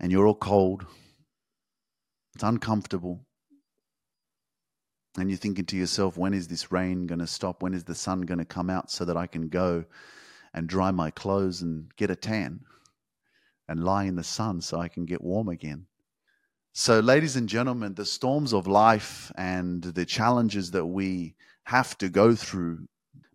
and 0.00 0.12
you're 0.12 0.26
all 0.26 0.34
cold. 0.34 0.84
It's 2.34 2.44
uncomfortable. 2.44 3.24
And 5.16 5.30
you're 5.30 5.38
thinking 5.38 5.64
to 5.66 5.76
yourself, 5.76 6.16
when 6.16 6.34
is 6.34 6.48
this 6.48 6.72
rain 6.72 7.06
going 7.06 7.20
to 7.20 7.26
stop? 7.26 7.62
When 7.62 7.72
is 7.72 7.84
the 7.84 7.94
sun 7.94 8.22
going 8.22 8.38
to 8.38 8.44
come 8.44 8.68
out 8.68 8.90
so 8.90 9.04
that 9.04 9.16
I 9.16 9.28
can 9.28 9.48
go 9.48 9.84
and 10.52 10.68
dry 10.68 10.90
my 10.90 11.10
clothes 11.10 11.62
and 11.62 11.94
get 11.96 12.10
a 12.10 12.16
tan 12.16 12.60
and 13.68 13.84
lie 13.84 14.04
in 14.04 14.16
the 14.16 14.24
sun 14.24 14.60
so 14.60 14.80
I 14.80 14.88
can 14.88 15.04
get 15.04 15.22
warm 15.22 15.48
again? 15.48 15.86
So, 16.76 16.98
ladies 16.98 17.36
and 17.36 17.48
gentlemen, 17.48 17.94
the 17.94 18.04
storms 18.04 18.52
of 18.52 18.66
life 18.66 19.30
and 19.36 19.80
the 19.80 20.04
challenges 20.04 20.72
that 20.72 20.86
we 20.86 21.36
have 21.66 21.96
to 21.98 22.08
go 22.08 22.34
through 22.34 22.88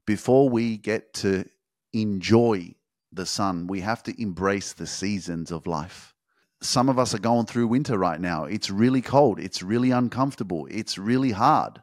before 0.06 0.50
we 0.50 0.76
get 0.76 1.14
to 1.14 1.46
enjoy 1.94 2.76
the 3.14 3.26
sun, 3.26 3.68
we 3.68 3.80
have 3.80 4.04
to 4.04 4.22
embrace 4.22 4.74
the 4.74 4.86
seasons 4.86 5.52
of 5.52 5.68
life. 5.68 6.14
Some 6.62 6.90
of 6.90 7.00
us 7.00 7.16
are 7.16 7.20
going 7.20 7.46
through 7.46 7.68
winter 7.68 7.98
right 7.98 8.20
now. 8.20 8.44
It's 8.44 8.70
really 8.70 9.02
cold, 9.02 9.40
it's 9.40 9.64
really 9.64 9.92
uncomfortable, 9.92 10.68
it's 10.70 10.98
really 10.98 11.32
hard. 11.32 11.82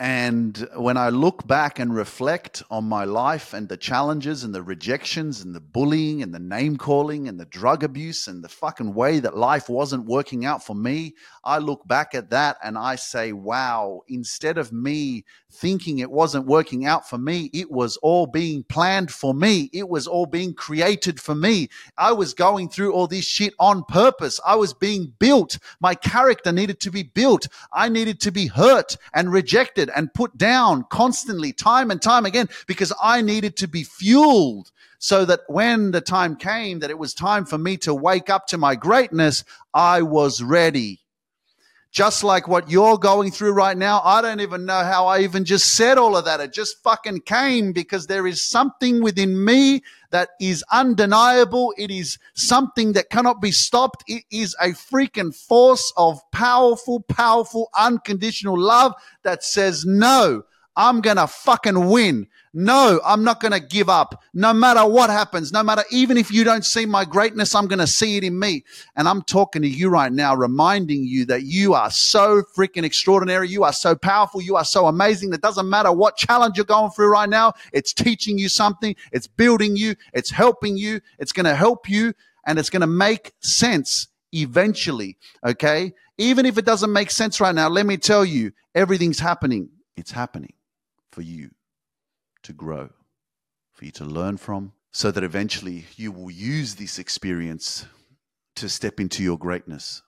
And 0.00 0.68
when 0.74 0.96
I 0.96 1.10
look 1.10 1.46
back 1.46 1.78
and 1.78 1.94
reflect 1.94 2.64
on 2.68 2.82
my 2.82 3.04
life 3.04 3.54
and 3.54 3.68
the 3.68 3.76
challenges 3.76 4.42
and 4.42 4.52
the 4.52 4.62
rejections 4.62 5.40
and 5.40 5.54
the 5.54 5.60
bullying 5.60 6.20
and 6.20 6.34
the 6.34 6.40
name 6.40 6.76
calling 6.76 7.28
and 7.28 7.38
the 7.38 7.44
drug 7.44 7.84
abuse 7.84 8.26
and 8.26 8.42
the 8.42 8.48
fucking 8.48 8.92
way 8.92 9.20
that 9.20 9.36
life 9.36 9.68
wasn't 9.68 10.06
working 10.06 10.44
out 10.44 10.64
for 10.66 10.74
me, 10.74 11.14
I 11.44 11.58
look 11.58 11.86
back 11.86 12.12
at 12.12 12.30
that 12.30 12.56
and 12.64 12.76
I 12.76 12.96
say, 12.96 13.32
wow, 13.32 14.00
instead 14.08 14.58
of 14.58 14.72
me 14.72 15.24
thinking 15.52 16.00
it 16.00 16.10
wasn't 16.10 16.46
working 16.46 16.86
out 16.86 17.08
for 17.08 17.16
me, 17.16 17.48
it 17.54 17.70
was 17.70 17.96
all 17.98 18.26
being 18.26 18.64
planned 18.64 19.12
for 19.12 19.32
me. 19.32 19.70
It 19.72 19.88
was 19.88 20.08
all 20.08 20.26
being 20.26 20.54
created 20.54 21.20
for 21.20 21.36
me. 21.36 21.68
I 21.96 22.10
was 22.12 22.34
going 22.34 22.68
through 22.68 22.92
all 22.92 23.06
this 23.06 23.24
shit 23.24 23.54
on 23.60 23.84
purpose. 23.84 24.40
I 24.44 24.56
was 24.56 24.74
being 24.74 25.12
built. 25.20 25.58
My 25.80 25.94
character 25.94 26.50
needed 26.50 26.80
to 26.80 26.90
be 26.90 27.04
built. 27.04 27.46
I 27.72 27.88
needed 27.88 28.20
to 28.22 28.32
be 28.32 28.48
hurt 28.48 28.96
and 29.12 29.32
rejected 29.32 29.84
and 29.94 30.12
put 30.12 30.36
down 30.36 30.84
constantly, 30.90 31.52
time 31.52 31.90
and 31.90 32.00
time 32.00 32.26
again, 32.26 32.48
because 32.66 32.92
I 33.02 33.20
needed 33.22 33.56
to 33.58 33.68
be 33.68 33.84
fueled 33.84 34.70
so 34.98 35.24
that 35.26 35.40
when 35.48 35.90
the 35.90 36.00
time 36.00 36.36
came 36.36 36.78
that 36.78 36.90
it 36.90 36.98
was 36.98 37.14
time 37.14 37.44
for 37.44 37.58
me 37.58 37.76
to 37.78 37.94
wake 37.94 38.30
up 38.30 38.46
to 38.48 38.58
my 38.58 38.74
greatness, 38.74 39.44
I 39.72 40.02
was 40.02 40.42
ready. 40.42 41.03
Just 41.94 42.24
like 42.24 42.48
what 42.48 42.68
you're 42.68 42.98
going 42.98 43.30
through 43.30 43.52
right 43.52 43.78
now, 43.78 44.00
I 44.02 44.20
don't 44.20 44.40
even 44.40 44.64
know 44.66 44.82
how 44.82 45.06
I 45.06 45.20
even 45.20 45.44
just 45.44 45.76
said 45.76 45.96
all 45.96 46.16
of 46.16 46.24
that. 46.24 46.40
It 46.40 46.52
just 46.52 46.82
fucking 46.82 47.20
came 47.20 47.72
because 47.72 48.08
there 48.08 48.26
is 48.26 48.42
something 48.42 49.00
within 49.00 49.44
me 49.44 49.84
that 50.10 50.30
is 50.40 50.64
undeniable. 50.72 51.72
It 51.78 51.92
is 51.92 52.18
something 52.34 52.94
that 52.94 53.10
cannot 53.10 53.40
be 53.40 53.52
stopped. 53.52 54.02
It 54.08 54.24
is 54.32 54.56
a 54.60 54.70
freaking 54.70 55.32
force 55.32 55.92
of 55.96 56.18
powerful, 56.32 56.98
powerful, 57.02 57.70
unconditional 57.78 58.58
love 58.58 58.94
that 59.22 59.44
says, 59.44 59.84
no, 59.86 60.42
I'm 60.76 61.00
going 61.00 61.18
to 61.18 61.26
fucking 61.26 61.88
win. 61.88 62.26
No, 62.52 63.00
I'm 63.04 63.22
not 63.22 63.40
going 63.40 63.52
to 63.52 63.60
give 63.60 63.88
up. 63.88 64.22
No 64.32 64.52
matter 64.52 64.84
what 64.86 65.08
happens, 65.10 65.52
no 65.52 65.62
matter 65.62 65.84
even 65.90 66.16
if 66.16 66.32
you 66.32 66.42
don't 66.42 66.64
see 66.64 66.84
my 66.84 67.04
greatness, 67.04 67.54
I'm 67.54 67.66
going 67.66 67.78
to 67.78 67.86
see 67.86 68.16
it 68.16 68.24
in 68.24 68.38
me. 68.38 68.64
And 68.96 69.08
I'm 69.08 69.22
talking 69.22 69.62
to 69.62 69.68
you 69.68 69.88
right 69.88 70.12
now, 70.12 70.34
reminding 70.34 71.04
you 71.04 71.26
that 71.26 71.44
you 71.44 71.74
are 71.74 71.90
so 71.90 72.42
freaking 72.56 72.84
extraordinary. 72.84 73.48
You 73.48 73.62
are 73.64 73.72
so 73.72 73.94
powerful. 73.94 74.42
You 74.42 74.56
are 74.56 74.64
so 74.64 74.86
amazing. 74.86 75.32
It 75.32 75.42
doesn't 75.42 75.68
matter 75.68 75.92
what 75.92 76.16
challenge 76.16 76.56
you're 76.56 76.64
going 76.64 76.90
through 76.90 77.10
right 77.10 77.28
now. 77.28 77.52
It's 77.72 77.92
teaching 77.92 78.38
you 78.38 78.48
something. 78.48 78.96
It's 79.12 79.28
building 79.28 79.76
you. 79.76 79.94
It's 80.12 80.30
helping 80.30 80.76
you. 80.76 81.00
It's 81.18 81.32
going 81.32 81.46
to 81.46 81.54
help 81.54 81.88
you 81.88 82.14
and 82.46 82.58
it's 82.58 82.70
going 82.70 82.82
to 82.82 82.86
make 82.86 83.32
sense 83.40 84.08
eventually. 84.32 85.18
Okay. 85.44 85.92
Even 86.18 86.46
if 86.46 86.58
it 86.58 86.64
doesn't 86.64 86.92
make 86.92 87.10
sense 87.10 87.40
right 87.40 87.54
now, 87.54 87.68
let 87.68 87.86
me 87.86 87.96
tell 87.96 88.24
you, 88.24 88.52
everything's 88.74 89.18
happening. 89.18 89.68
It's 89.96 90.10
happening 90.10 90.52
for 91.14 91.22
you 91.22 91.50
to 92.42 92.52
grow, 92.52 92.90
for 93.72 93.84
you 93.84 93.92
to 93.92 94.04
learn 94.04 94.36
from, 94.36 94.72
so 94.92 95.12
that 95.12 95.22
eventually 95.22 95.86
you 95.96 96.10
will 96.10 96.30
use 96.30 96.74
this 96.74 96.98
experience 96.98 97.86
to 98.56 98.68
step 98.68 98.98
into 98.98 99.22
your 99.22 99.38
greatness. 99.38 100.02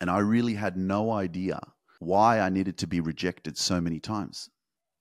And 0.00 0.08
I 0.08 0.18
really 0.18 0.54
had 0.54 0.76
no 0.76 1.10
idea 1.10 1.60
why 1.98 2.38
I 2.38 2.50
needed 2.50 2.78
to 2.78 2.86
be 2.86 3.00
rejected 3.00 3.58
so 3.58 3.80
many 3.80 3.98
times. 3.98 4.48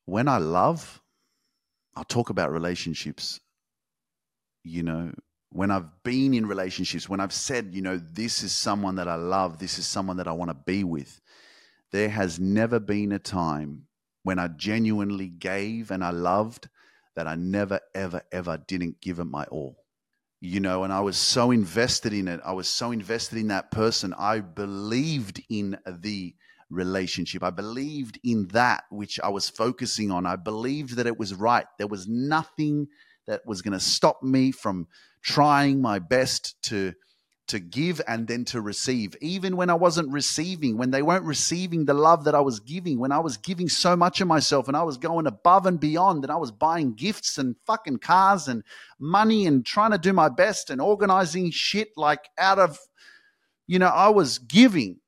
When 0.05 0.27
I 0.27 0.37
love, 0.37 1.01
I'll 1.95 2.03
talk 2.03 2.31
about 2.31 2.51
relationships. 2.51 3.39
You 4.63 4.81
know, 4.81 5.11
when 5.51 5.69
I've 5.69 6.03
been 6.03 6.33
in 6.33 6.47
relationships, 6.47 7.07
when 7.07 7.19
I've 7.19 7.33
said, 7.33 7.75
you 7.75 7.81
know, 7.83 7.97
this 7.97 8.41
is 8.41 8.53
someone 8.53 8.95
that 8.95 9.07
I 9.07 9.15
love, 9.15 9.59
this 9.59 9.77
is 9.77 9.85
someone 9.85 10.17
that 10.17 10.27
I 10.27 10.31
want 10.31 10.49
to 10.49 10.57
be 10.65 10.83
with, 10.83 11.21
there 11.91 12.09
has 12.09 12.39
never 12.39 12.79
been 12.79 13.11
a 13.11 13.19
time 13.19 13.83
when 14.23 14.39
I 14.39 14.47
genuinely 14.47 15.27
gave 15.27 15.91
and 15.91 16.03
I 16.03 16.11
loved 16.11 16.69
that 17.15 17.27
I 17.27 17.35
never, 17.35 17.79
ever, 17.93 18.21
ever 18.31 18.57
didn't 18.67 19.01
give 19.01 19.19
it 19.19 19.25
my 19.25 19.43
all. 19.45 19.77
You 20.41 20.59
know, 20.59 20.83
and 20.83 20.91
I 20.91 20.99
was 20.99 21.17
so 21.17 21.51
invested 21.51 22.11
in 22.11 22.27
it. 22.27 22.41
I 22.43 22.51
was 22.51 22.67
so 22.67 22.91
invested 22.91 23.37
in 23.37 23.47
that 23.49 23.71
person. 23.71 24.13
I 24.17 24.39
believed 24.39 25.41
in 25.49 25.77
the 25.87 26.35
relationship. 26.69 27.43
I 27.43 27.49
believed 27.49 28.19
in 28.23 28.47
that 28.47 28.83
which 28.89 29.19
I 29.21 29.29
was 29.29 29.49
focusing 29.49 30.11
on. 30.11 30.25
I 30.25 30.35
believed 30.35 30.97
that 30.97 31.07
it 31.07 31.17
was 31.17 31.33
right. 31.33 31.65
There 31.77 31.87
was 31.87 32.07
nothing 32.07 32.87
that 33.27 33.45
was 33.45 33.61
going 33.61 33.73
to 33.73 33.79
stop 33.79 34.21
me 34.21 34.51
from 34.51 34.87
trying 35.21 35.81
my 35.81 35.99
best 35.99 36.61
to 36.63 36.93
to 37.47 37.59
give 37.59 38.01
and 38.07 38.27
then 38.27 38.45
to 38.45 38.61
receive. 38.61 39.15
Even 39.21 39.57
when 39.57 39.69
I 39.69 39.73
wasn't 39.73 40.11
receiving, 40.11 40.77
when 40.77 40.91
they 40.91 41.01
weren't 41.01 41.25
receiving 41.25 41.85
the 41.85 41.93
love 41.93 42.23
that 42.23 42.35
I 42.35 42.39
was 42.39 42.59
giving, 42.59 42.99
when 42.99 43.11
I 43.11 43.19
was 43.19 43.37
giving 43.37 43.67
so 43.67 43.95
much 43.95 44.21
of 44.21 44.27
myself 44.27 44.67
and 44.67 44.77
I 44.77 44.83
was 44.83 44.97
going 44.97 45.27
above 45.27 45.65
and 45.65 45.79
beyond 45.79 46.23
and 46.23 46.31
I 46.31 46.37
was 46.37 46.51
buying 46.51 46.93
gifts 46.93 47.37
and 47.37 47.55
fucking 47.65 47.97
cars 47.97 48.47
and 48.47 48.63
money 48.99 49.45
and 49.45 49.65
trying 49.65 49.91
to 49.91 49.97
do 49.97 50.13
my 50.13 50.29
best 50.29 50.69
and 50.69 50.79
organizing 50.79 51.51
shit 51.51 51.89
like 51.97 52.29
out 52.37 52.59
of, 52.59 52.79
you 53.67 53.77
know, 53.77 53.87
I 53.87 54.09
was 54.09 54.39
giving. 54.39 54.99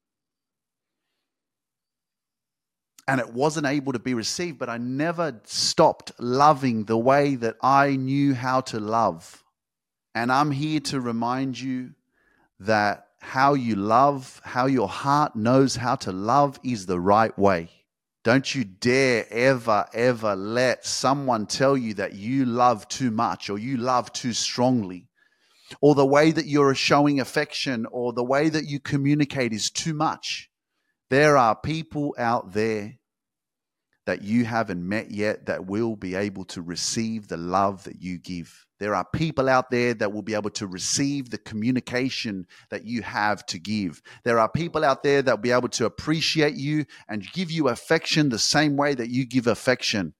And 3.07 3.21
it 3.21 3.33
wasn't 3.33 3.67
able 3.67 3.93
to 3.93 3.99
be 3.99 4.13
received, 4.13 4.57
but 4.57 4.67
I 4.67 4.77
never 4.77 5.39
stopped 5.45 6.11
loving 6.19 6.85
the 6.85 6.97
way 6.97 7.35
that 7.35 7.55
I 7.61 7.95
knew 7.95 8.33
how 8.33 8.61
to 8.61 8.79
love. 8.79 9.43
And 10.15 10.31
I'm 10.31 10.49
here 10.49 10.79
to 10.79 10.99
remind 10.99 11.59
you 11.59 11.91
that 12.59 13.07
how 13.19 13.53
you 13.53 13.75
love, 13.75 14.41
how 14.43 14.65
your 14.65 14.87
heart 14.87 15.35
knows 15.35 15.75
how 15.75 15.95
to 15.95 16.11
love 16.11 16.59
is 16.63 16.85
the 16.85 16.99
right 16.99 17.37
way. 17.37 17.69
Don't 18.23 18.55
you 18.55 18.63
dare 18.63 19.27
ever, 19.29 19.85
ever 19.93 20.35
let 20.35 20.85
someone 20.85 21.45
tell 21.45 21.77
you 21.77 21.93
that 21.95 22.13
you 22.13 22.45
love 22.45 22.87
too 22.87 23.11
much 23.11 23.49
or 23.49 23.59
you 23.59 23.77
love 23.77 24.11
too 24.13 24.33
strongly 24.33 25.07
or 25.81 25.95
the 25.95 26.05
way 26.05 26.31
that 26.31 26.45
you're 26.45 26.73
showing 26.75 27.19
affection 27.19 27.85
or 27.91 28.13
the 28.13 28.23
way 28.23 28.49
that 28.49 28.65
you 28.65 28.79
communicate 28.79 29.53
is 29.53 29.69
too 29.69 29.93
much. 29.93 30.49
There 31.09 31.37
are 31.37 31.55
people 31.55 32.15
out 32.17 32.53
there 32.53 32.99
that 34.05 34.23
you 34.23 34.45
haven't 34.45 34.87
met 34.87 35.11
yet 35.11 35.47
that 35.47 35.65
will 35.65 35.95
be 35.95 36.15
able 36.15 36.45
to 36.45 36.61
receive 36.61 37.27
the 37.27 37.37
love 37.37 37.83
that 37.83 38.01
you 38.01 38.19
give. 38.19 38.64
There 38.79 38.93
are 38.93 39.05
people 39.05 39.47
out 39.47 39.71
there 39.71 39.93
that 39.93 40.11
will 40.11 40.21
be 40.21 40.33
able 40.33 40.49
to 40.51 40.67
receive 40.67 41.29
the 41.29 41.37
communication 41.37 42.45
that 42.69 42.83
you 42.83 43.01
have 43.03 43.45
to 43.47 43.59
give. 43.59 44.01
There 44.23 44.37
are 44.39 44.49
people 44.49 44.83
out 44.83 45.01
there 45.01 45.21
that 45.21 45.31
will 45.31 45.41
be 45.41 45.51
able 45.51 45.69
to 45.69 45.85
appreciate 45.85 46.55
you 46.55 46.85
and 47.07 47.31
give 47.31 47.51
you 47.51 47.69
affection 47.69 48.29
the 48.29 48.39
same 48.39 48.75
way 48.75 48.93
that 48.93 49.09
you 49.09 49.25
give 49.25 49.47
affection. 49.47 50.13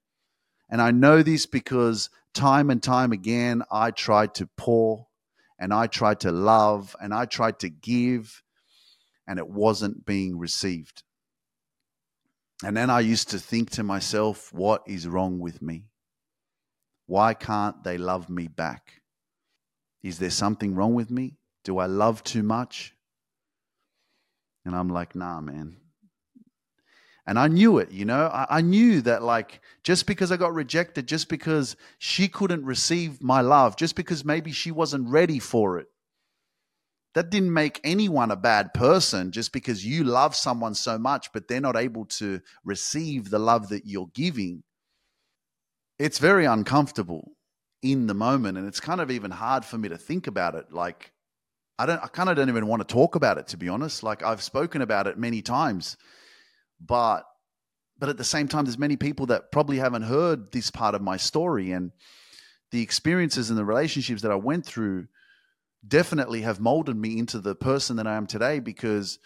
And 0.69 0.81
I 0.81 0.91
know 0.91 1.21
this 1.21 1.45
because 1.45 2.09
time 2.33 2.69
and 2.69 2.81
time 2.81 3.11
again, 3.11 3.63
I 3.71 3.91
tried 3.91 4.33
to 4.35 4.47
pour 4.57 5.07
and 5.59 5.73
I 5.73 5.87
tried 5.87 6.21
to 6.21 6.31
love 6.31 6.95
and 7.01 7.13
I 7.13 7.25
tried 7.25 7.59
to 7.59 7.69
give, 7.69 8.41
and 9.27 9.39
it 9.39 9.47
wasn't 9.47 10.05
being 10.05 10.37
received. 10.37 11.03
And 12.63 12.75
then 12.75 12.89
I 12.89 13.01
used 13.01 13.29
to 13.31 13.39
think 13.39 13.69
to 13.71 13.83
myself, 13.83 14.53
what 14.53 14.83
is 14.87 15.07
wrong 15.07 15.39
with 15.39 15.61
me? 15.61 15.85
Why 17.07 17.33
can't 17.33 17.83
they 17.83 17.97
love 17.97 18.29
me 18.29 18.47
back? 18.47 19.01
Is 20.03 20.19
there 20.19 20.29
something 20.29 20.75
wrong 20.75 20.93
with 20.93 21.09
me? 21.09 21.37
Do 21.63 21.77
I 21.77 21.85
love 21.85 22.23
too 22.23 22.43
much? 22.43 22.95
And 24.65 24.75
I'm 24.75 24.89
like, 24.89 25.15
nah, 25.15 25.41
man. 25.41 25.77
And 27.27 27.39
I 27.39 27.47
knew 27.47 27.79
it, 27.79 27.91
you 27.91 28.05
know, 28.05 28.27
I, 28.27 28.45
I, 28.57 28.61
knew 28.61 29.01
that 29.01 29.23
like 29.23 29.59
just 29.83 30.05
because 30.05 30.31
I 30.31 30.37
got 30.37 30.53
rejected, 30.53 31.07
just 31.07 31.27
because 31.27 31.75
she 31.97 32.27
couldn't 32.27 32.63
receive 32.65 33.19
my 33.19 33.41
love, 33.41 33.77
just 33.77 33.95
because 33.95 34.23
maybe 34.23 34.51
she 34.51 34.69
wasn't 34.69 35.09
ready 35.09 35.39
for 35.39 35.79
it, 35.79 35.87
that 37.15 37.31
didn't 37.31 37.53
make 37.53 37.79
anyone 37.83 38.29
a 38.29 38.35
bad 38.35 38.75
person 38.75 39.31
just 39.31 39.53
because 39.53 39.83
you 39.83 40.03
love 40.03 40.35
someone 40.35 40.75
so 40.75 40.99
much, 40.99 41.31
but 41.33 41.47
they're 41.47 41.61
not 41.61 41.77
able 41.77 42.05
to 42.05 42.41
receive 42.63 43.31
the 43.31 43.39
love 43.39 43.69
that 43.69 43.87
you're 43.87 44.11
giving. 44.13 44.61
It's 45.97 46.19
very 46.19 46.45
uncomfortable 46.45 47.31
in 47.81 48.07
the 48.07 48.13
moment. 48.13 48.57
And 48.57 48.67
it's 48.67 48.79
kind 48.79 48.99
of 48.99 49.11
even 49.11 49.31
hard 49.31 49.63
for 49.63 49.77
me 49.77 49.89
to 49.89 49.97
think 49.97 50.27
about 50.27 50.55
it. 50.55 50.71
Like, 50.71 51.11
I 51.77 51.85
don't, 51.85 52.01
I 52.01 52.07
kind 52.07 52.29
of 52.29 52.35
don't 52.35 52.49
even 52.49 52.67
want 52.67 52.87
to 52.87 52.93
talk 52.93 53.15
about 53.15 53.37
it, 53.37 53.47
to 53.47 53.57
be 53.57 53.69
honest. 53.69 54.03
Like, 54.03 54.23
I've 54.23 54.41
spoken 54.41 54.81
about 54.81 55.07
it 55.07 55.17
many 55.17 55.41
times, 55.41 55.97
but, 56.79 57.23
but 57.97 58.09
at 58.09 58.17
the 58.17 58.23
same 58.23 58.47
time, 58.47 58.65
there's 58.65 58.77
many 58.77 58.95
people 58.97 59.27
that 59.27 59.51
probably 59.51 59.77
haven't 59.77 60.03
heard 60.03 60.51
this 60.51 60.71
part 60.71 60.95
of 60.95 61.01
my 61.01 61.17
story. 61.17 61.71
And 61.71 61.91
the 62.71 62.81
experiences 62.81 63.49
and 63.49 63.59
the 63.59 63.65
relationships 63.65 64.21
that 64.21 64.31
I 64.31 64.35
went 64.35 64.65
through 64.65 65.07
definitely 65.87 66.41
have 66.41 66.59
molded 66.59 66.95
me 66.95 67.19
into 67.19 67.39
the 67.39 67.55
person 67.55 67.97
that 67.97 68.07
I 68.07 68.15
am 68.15 68.25
today 68.25 68.59
because 68.59 69.19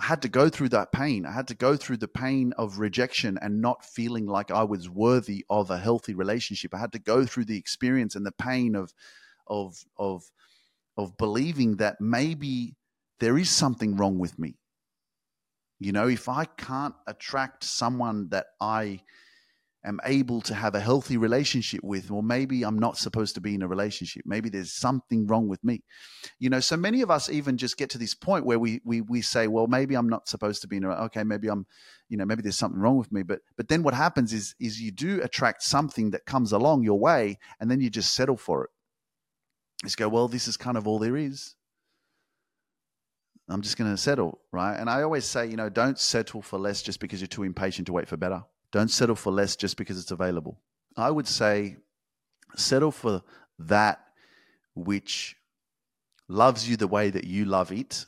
I 0.00 0.04
had 0.04 0.22
to 0.22 0.30
go 0.30 0.48
through 0.48 0.70
that 0.70 0.92
pain. 0.92 1.26
I 1.26 1.32
had 1.32 1.46
to 1.48 1.54
go 1.54 1.76
through 1.76 1.98
the 1.98 2.08
pain 2.08 2.54
of 2.56 2.78
rejection 2.78 3.38
and 3.42 3.60
not 3.60 3.84
feeling 3.84 4.24
like 4.24 4.50
I 4.50 4.64
was 4.64 4.88
worthy 4.88 5.44
of 5.50 5.70
a 5.70 5.76
healthy 5.76 6.14
relationship. 6.14 6.74
I 6.74 6.78
had 6.78 6.92
to 6.92 6.98
go 6.98 7.26
through 7.26 7.44
the 7.44 7.58
experience 7.58 8.16
and 8.16 8.24
the 8.24 8.32
pain 8.32 8.74
of 8.74 8.94
of 9.46 9.84
of 9.98 10.24
of 10.96 11.18
believing 11.18 11.76
that 11.76 12.00
maybe 12.00 12.76
there 13.18 13.36
is 13.36 13.50
something 13.50 13.94
wrong 13.96 14.18
with 14.18 14.38
me. 14.38 14.56
You 15.78 15.92
know, 15.92 16.08
if 16.08 16.30
I 16.30 16.46
can't 16.46 16.94
attract 17.06 17.64
someone 17.64 18.30
that 18.30 18.46
I 18.58 19.00
am 19.84 20.00
able 20.04 20.40
to 20.42 20.54
have 20.54 20.74
a 20.74 20.80
healthy 20.80 21.16
relationship 21.16 21.80
with, 21.82 22.10
or 22.10 22.22
maybe 22.22 22.64
I'm 22.64 22.78
not 22.78 22.98
supposed 22.98 23.34
to 23.34 23.40
be 23.40 23.54
in 23.54 23.62
a 23.62 23.68
relationship. 23.68 24.24
Maybe 24.26 24.48
there's 24.48 24.72
something 24.72 25.26
wrong 25.26 25.48
with 25.48 25.62
me. 25.64 25.82
You 26.38 26.50
know, 26.50 26.60
so 26.60 26.76
many 26.76 27.02
of 27.02 27.10
us 27.10 27.30
even 27.30 27.56
just 27.56 27.76
get 27.76 27.90
to 27.90 27.98
this 27.98 28.14
point 28.14 28.44
where 28.44 28.58
we 28.58 28.80
we 28.84 29.00
we 29.00 29.22
say, 29.22 29.46
well, 29.46 29.66
maybe 29.66 29.94
I'm 29.94 30.08
not 30.08 30.28
supposed 30.28 30.62
to 30.62 30.68
be 30.68 30.76
in 30.76 30.84
a 30.84 30.90
okay, 31.04 31.24
maybe 31.24 31.48
I'm, 31.48 31.66
you 32.08 32.16
know, 32.16 32.24
maybe 32.24 32.42
there's 32.42 32.58
something 32.58 32.80
wrong 32.80 32.98
with 32.98 33.10
me. 33.12 33.22
But 33.22 33.40
but 33.56 33.68
then 33.68 33.82
what 33.82 33.94
happens 33.94 34.32
is 34.32 34.54
is 34.60 34.80
you 34.80 34.90
do 34.90 35.22
attract 35.22 35.62
something 35.62 36.10
that 36.10 36.26
comes 36.26 36.52
along 36.52 36.84
your 36.84 36.98
way, 36.98 37.38
and 37.60 37.70
then 37.70 37.80
you 37.80 37.90
just 37.90 38.14
settle 38.14 38.36
for 38.36 38.64
it. 38.64 38.70
Just 39.84 39.96
go, 39.96 40.08
well, 40.08 40.28
this 40.28 40.46
is 40.46 40.56
kind 40.56 40.76
of 40.76 40.86
all 40.86 40.98
there 40.98 41.16
is. 41.16 41.54
I'm 43.48 43.62
just 43.62 43.76
going 43.76 43.90
to 43.90 43.96
settle, 43.96 44.40
right? 44.52 44.76
And 44.76 44.88
I 44.88 45.02
always 45.02 45.24
say, 45.24 45.46
you 45.46 45.56
know, 45.56 45.68
don't 45.68 45.98
settle 45.98 46.40
for 46.40 46.58
less 46.58 46.82
just 46.82 47.00
because 47.00 47.20
you're 47.20 47.28
too 47.28 47.42
impatient 47.42 47.86
to 47.86 47.92
wait 47.92 48.06
for 48.06 48.16
better. 48.16 48.44
Don't 48.72 48.90
settle 48.90 49.16
for 49.16 49.32
less 49.32 49.56
just 49.56 49.76
because 49.76 49.98
it's 49.98 50.10
available. 50.10 50.60
I 50.96 51.10
would 51.10 51.26
say 51.26 51.76
settle 52.56 52.90
for 52.90 53.22
that 53.58 54.00
which 54.74 55.36
loves 56.28 56.68
you 56.68 56.76
the 56.76 56.86
way 56.86 57.10
that 57.10 57.24
you 57.24 57.44
love 57.44 57.72
it. 57.72 58.06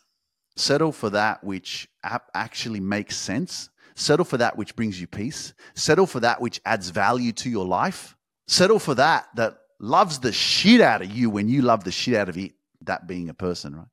Settle 0.57 0.92
for 0.92 1.11
that 1.11 1.42
which 1.42 1.88
actually 2.35 2.81
makes 2.81 3.16
sense. 3.16 3.71
Settle 3.95 4.25
for 4.25 4.37
that 4.38 4.57
which 4.57 4.76
brings 4.76 5.00
you 5.00 5.07
peace. 5.07 5.54
Settle 5.75 6.07
for 6.07 6.21
that 6.21 6.40
which 6.40 6.61
adds 6.64 6.90
value 6.90 7.33
to 7.33 7.50
your 7.50 7.66
life. 7.66 8.16
Settle 8.47 8.78
for 8.78 8.95
that 8.95 9.26
that 9.37 9.59
loves 9.81 10.21
the 10.21 10.33
shit 10.33 10.81
out 10.81 11.02
of 11.02 11.11
you 11.11 11.31
when 11.31 11.49
you 11.49 11.62
love 11.62 11.85
the 11.85 11.90
shit 11.90 12.14
out 12.14 12.28
of 12.28 12.38
it, 12.38 12.52
that 12.83 13.07
being 13.07 13.28
a 13.28 13.35
person, 13.35 13.75
right? 13.76 13.87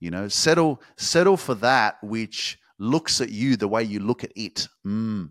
You 0.00 0.10
know, 0.10 0.28
settle 0.28 0.82
settle 0.96 1.36
for 1.36 1.54
that 1.56 1.96
which 2.02 2.58
looks 2.78 3.20
at 3.20 3.30
you 3.30 3.56
the 3.56 3.68
way 3.68 3.84
you 3.84 4.00
look 4.00 4.24
at 4.24 4.32
it. 4.36 4.68
Mm, 4.86 5.30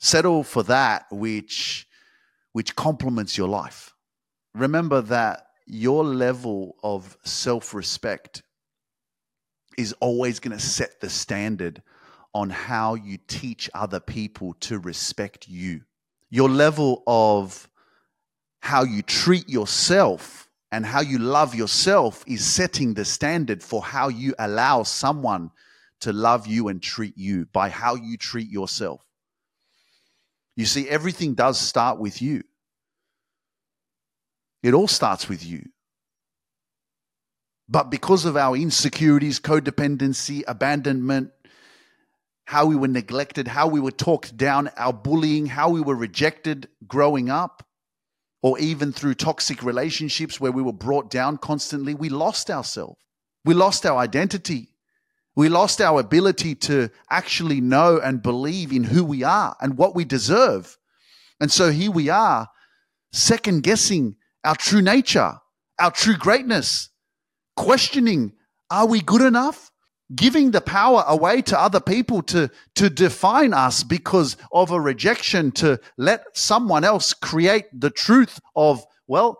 settle 0.00 0.42
for 0.42 0.62
that 0.64 1.06
which 1.10 1.86
which 2.52 2.74
complements 2.74 3.38
your 3.38 3.46
life. 3.46 3.94
Remember 4.54 5.00
that 5.02 5.46
your 5.66 6.02
level 6.02 6.74
of 6.82 7.16
self-respect 7.22 8.42
is 9.78 9.92
always 10.00 10.40
going 10.40 10.56
to 10.56 10.62
set 10.62 11.00
the 11.00 11.08
standard 11.08 11.80
on 12.34 12.50
how 12.50 12.94
you 12.94 13.18
teach 13.28 13.70
other 13.72 14.00
people 14.00 14.54
to 14.54 14.80
respect 14.80 15.46
you. 15.46 15.82
Your 16.28 16.48
level 16.48 17.04
of 17.06 17.68
how 18.58 18.82
you 18.82 19.02
treat 19.02 19.48
yourself 19.48 20.48
and 20.72 20.84
how 20.84 21.02
you 21.02 21.18
love 21.18 21.54
yourself 21.54 22.24
is 22.26 22.44
setting 22.44 22.94
the 22.94 23.04
standard 23.04 23.62
for 23.62 23.80
how 23.80 24.08
you 24.08 24.34
allow 24.40 24.82
someone 24.82 25.52
to 26.00 26.12
love 26.12 26.48
you 26.48 26.66
and 26.66 26.82
treat 26.82 27.16
you 27.16 27.46
by 27.52 27.68
how 27.68 27.94
you 27.94 28.16
treat 28.16 28.48
yourself 28.48 29.04
you 30.60 30.66
see, 30.66 30.88
everything 30.88 31.34
does 31.34 31.58
start 31.58 31.98
with 31.98 32.20
you. 32.20 32.42
It 34.62 34.74
all 34.74 34.88
starts 34.88 35.28
with 35.28 35.44
you. 35.44 35.70
But 37.68 37.90
because 37.90 38.24
of 38.24 38.36
our 38.36 38.56
insecurities, 38.56 39.40
codependency, 39.40 40.42
abandonment, 40.46 41.30
how 42.44 42.66
we 42.66 42.74
were 42.74 42.88
neglected, 42.88 43.46
how 43.46 43.68
we 43.68 43.78
were 43.78 43.92
talked 43.92 44.36
down, 44.36 44.68
our 44.76 44.92
bullying, 44.92 45.46
how 45.46 45.70
we 45.70 45.80
were 45.80 45.94
rejected 45.94 46.68
growing 46.86 47.30
up, 47.30 47.64
or 48.42 48.58
even 48.58 48.92
through 48.92 49.14
toxic 49.14 49.62
relationships 49.62 50.40
where 50.40 50.50
we 50.50 50.62
were 50.62 50.72
brought 50.72 51.10
down 51.10 51.38
constantly, 51.38 51.94
we 51.94 52.08
lost 52.08 52.50
ourselves. 52.50 52.98
We 53.44 53.54
lost 53.54 53.86
our 53.86 53.98
identity. 53.98 54.69
We 55.40 55.48
lost 55.48 55.80
our 55.80 56.00
ability 56.00 56.54
to 56.56 56.90
actually 57.08 57.62
know 57.62 57.98
and 57.98 58.22
believe 58.22 58.72
in 58.72 58.84
who 58.84 59.02
we 59.02 59.22
are 59.22 59.56
and 59.58 59.78
what 59.78 59.94
we 59.94 60.04
deserve. 60.04 60.76
And 61.40 61.50
so 61.50 61.70
here 61.70 61.90
we 61.90 62.10
are, 62.10 62.46
second 63.14 63.62
guessing 63.62 64.16
our 64.44 64.54
true 64.54 64.82
nature, 64.82 65.32
our 65.78 65.92
true 65.92 66.18
greatness, 66.18 66.90
questioning, 67.56 68.34
are 68.70 68.86
we 68.86 69.00
good 69.00 69.22
enough? 69.22 69.70
Giving 70.14 70.50
the 70.50 70.60
power 70.60 71.04
away 71.08 71.40
to 71.40 71.58
other 71.58 71.80
people 71.80 72.20
to, 72.24 72.50
to 72.74 72.90
define 72.90 73.54
us 73.54 73.82
because 73.82 74.36
of 74.52 74.70
a 74.70 74.78
rejection, 74.78 75.52
to 75.52 75.80
let 75.96 76.36
someone 76.36 76.84
else 76.84 77.14
create 77.14 77.64
the 77.72 77.88
truth 77.88 78.40
of, 78.54 78.84
well, 79.06 79.38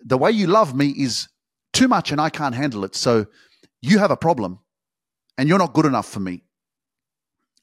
the 0.00 0.18
way 0.18 0.32
you 0.32 0.48
love 0.48 0.74
me 0.74 0.88
is 0.88 1.28
too 1.72 1.86
much 1.86 2.10
and 2.10 2.20
I 2.20 2.30
can't 2.30 2.56
handle 2.56 2.84
it. 2.84 2.96
So 2.96 3.26
you 3.80 4.00
have 4.00 4.10
a 4.10 4.16
problem 4.16 4.58
and 5.38 5.48
you're 5.48 5.58
not 5.58 5.72
good 5.72 5.86
enough 5.86 6.08
for 6.08 6.20
me. 6.20 6.42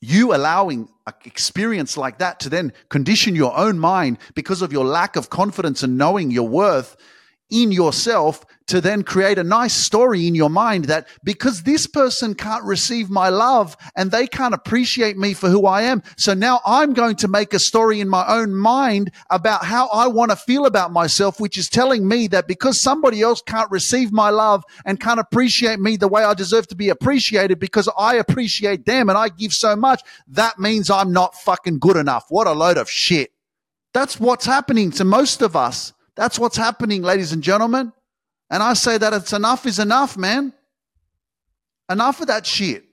You 0.01 0.33
allowing 0.33 0.89
an 1.05 1.13
experience 1.25 1.97
like 1.97 2.19
that 2.19 2.39
to 2.41 2.49
then 2.49 2.73
condition 2.89 3.35
your 3.35 3.55
own 3.57 3.77
mind 3.77 4.17
because 4.33 4.61
of 4.61 4.71
your 4.71 4.85
lack 4.85 5.15
of 5.15 5.29
confidence 5.29 5.83
and 5.83 5.97
knowing 5.97 6.31
your 6.31 6.47
worth 6.47 6.95
in 7.49 7.71
yourself 7.71 8.45
to 8.67 8.81
then 8.81 9.03
create 9.03 9.37
a 9.37 9.43
nice 9.43 9.73
story 9.73 10.25
in 10.27 10.33
your 10.33 10.49
mind 10.49 10.85
that 10.85 11.07
because 11.23 11.63
this 11.63 11.85
person 11.85 12.33
can't 12.33 12.63
receive 12.63 13.09
my 13.09 13.29
love 13.29 13.77
and 13.95 14.09
they 14.09 14.25
can't 14.25 14.55
appreciate 14.55 15.17
me 15.17 15.33
for 15.33 15.49
who 15.49 15.67
I 15.67 15.83
am. 15.83 16.01
So 16.17 16.33
now 16.33 16.61
I'm 16.65 16.93
going 16.93 17.15
to 17.17 17.27
make 17.27 17.53
a 17.53 17.59
story 17.59 17.99
in 17.99 18.09
my 18.09 18.25
own 18.27 18.55
mind 18.55 19.11
about 19.29 19.63
how 19.63 19.87
I 19.89 20.07
want 20.07 20.31
to 20.31 20.35
feel 20.35 20.65
about 20.65 20.91
myself, 20.91 21.39
which 21.39 21.57
is 21.57 21.69
telling 21.69 22.07
me 22.07 22.27
that 22.29 22.47
because 22.47 22.81
somebody 22.81 23.21
else 23.21 23.41
can't 23.41 23.69
receive 23.69 24.11
my 24.11 24.31
love 24.31 24.63
and 24.85 24.99
can't 24.99 25.19
appreciate 25.19 25.79
me 25.79 25.95
the 25.95 26.07
way 26.07 26.23
I 26.23 26.33
deserve 26.33 26.67
to 26.69 26.75
be 26.75 26.89
appreciated 26.89 27.59
because 27.59 27.87
I 27.97 28.15
appreciate 28.15 28.85
them 28.85 29.09
and 29.09 29.17
I 29.17 29.29
give 29.29 29.53
so 29.53 29.75
much, 29.75 30.01
that 30.29 30.57
means 30.57 30.89
I'm 30.89 31.13
not 31.13 31.35
fucking 31.35 31.79
good 31.79 31.97
enough. 31.97 32.25
What 32.29 32.47
a 32.47 32.53
load 32.53 32.77
of 32.77 32.89
shit. 32.89 33.31
That's 33.93 34.19
what's 34.19 34.45
happening 34.45 34.91
to 34.91 35.05
most 35.05 35.41
of 35.41 35.55
us. 35.55 35.93
That's 36.15 36.39
what's 36.39 36.57
happening, 36.57 37.01
ladies 37.01 37.31
and 37.33 37.43
gentlemen. 37.43 37.91
And 38.49 38.63
I 38.63 38.73
say 38.73 38.97
that 38.97 39.13
it's 39.13 39.33
enough 39.33 39.65
is 39.65 39.79
enough, 39.79 40.17
man. 40.17 40.53
Enough 41.89 42.21
of 42.21 42.27
that 42.27 42.45
shit. 42.45 42.84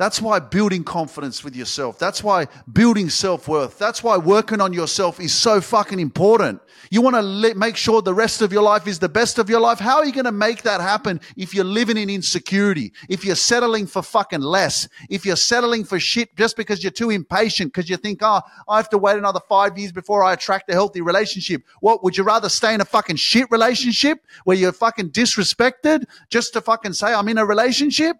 That's 0.00 0.22
why 0.22 0.38
building 0.38 0.82
confidence 0.82 1.44
with 1.44 1.54
yourself. 1.54 1.98
That's 1.98 2.24
why 2.24 2.46
building 2.72 3.10
self 3.10 3.46
worth. 3.46 3.78
That's 3.78 4.02
why 4.02 4.16
working 4.16 4.58
on 4.62 4.72
yourself 4.72 5.20
is 5.20 5.34
so 5.34 5.60
fucking 5.60 6.00
important. 6.00 6.62
You 6.90 7.02
want 7.02 7.16
to 7.16 7.54
make 7.54 7.76
sure 7.76 8.00
the 8.00 8.14
rest 8.14 8.40
of 8.40 8.50
your 8.50 8.62
life 8.62 8.86
is 8.86 8.98
the 8.98 9.10
best 9.10 9.38
of 9.38 9.50
your 9.50 9.60
life. 9.60 9.78
How 9.78 9.98
are 9.98 10.06
you 10.06 10.12
going 10.12 10.24
to 10.24 10.32
make 10.32 10.62
that 10.62 10.80
happen 10.80 11.20
if 11.36 11.52
you're 11.52 11.66
living 11.66 11.98
in 11.98 12.08
insecurity? 12.08 12.94
If 13.10 13.26
you're 13.26 13.36
settling 13.36 13.86
for 13.86 14.00
fucking 14.00 14.40
less? 14.40 14.88
If 15.10 15.26
you're 15.26 15.36
settling 15.36 15.84
for 15.84 16.00
shit 16.00 16.34
just 16.34 16.56
because 16.56 16.82
you're 16.82 16.92
too 16.92 17.10
impatient 17.10 17.74
because 17.74 17.90
you 17.90 17.98
think, 17.98 18.20
oh, 18.22 18.40
I 18.70 18.78
have 18.78 18.88
to 18.90 18.98
wait 18.98 19.18
another 19.18 19.40
five 19.50 19.76
years 19.76 19.92
before 19.92 20.24
I 20.24 20.32
attract 20.32 20.70
a 20.70 20.72
healthy 20.72 21.02
relationship. 21.02 21.62
What 21.80 22.02
would 22.02 22.16
you 22.16 22.24
rather 22.24 22.48
stay 22.48 22.72
in 22.72 22.80
a 22.80 22.86
fucking 22.86 23.16
shit 23.16 23.50
relationship 23.50 24.24
where 24.44 24.56
you're 24.56 24.72
fucking 24.72 25.10
disrespected 25.10 26.04
just 26.30 26.54
to 26.54 26.62
fucking 26.62 26.94
say 26.94 27.12
I'm 27.12 27.28
in 27.28 27.36
a 27.36 27.44
relationship? 27.44 28.16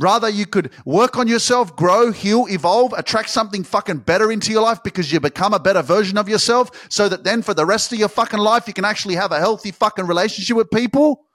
Rather, 0.00 0.30
you 0.30 0.46
could 0.46 0.70
work 0.86 1.18
on 1.18 1.28
yourself, 1.28 1.76
grow, 1.76 2.10
heal, 2.10 2.46
evolve, 2.48 2.94
attract 2.94 3.28
something 3.28 3.62
fucking 3.62 3.98
better 3.98 4.32
into 4.32 4.50
your 4.50 4.62
life 4.62 4.82
because 4.82 5.12
you 5.12 5.20
become 5.20 5.52
a 5.52 5.58
better 5.58 5.82
version 5.82 6.16
of 6.16 6.26
yourself 6.26 6.86
so 6.88 7.06
that 7.06 7.22
then 7.22 7.42
for 7.42 7.52
the 7.52 7.66
rest 7.66 7.92
of 7.92 7.98
your 7.98 8.08
fucking 8.08 8.40
life, 8.40 8.66
you 8.66 8.72
can 8.72 8.86
actually 8.86 9.16
have 9.16 9.30
a 9.30 9.38
healthy 9.38 9.70
fucking 9.70 10.06
relationship 10.06 10.56
with 10.56 10.70
people. 10.70 11.26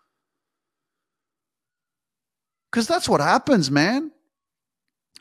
Because 2.71 2.87
that's 2.87 3.07
what 3.07 3.21
happens, 3.21 3.69
man. 3.69 4.11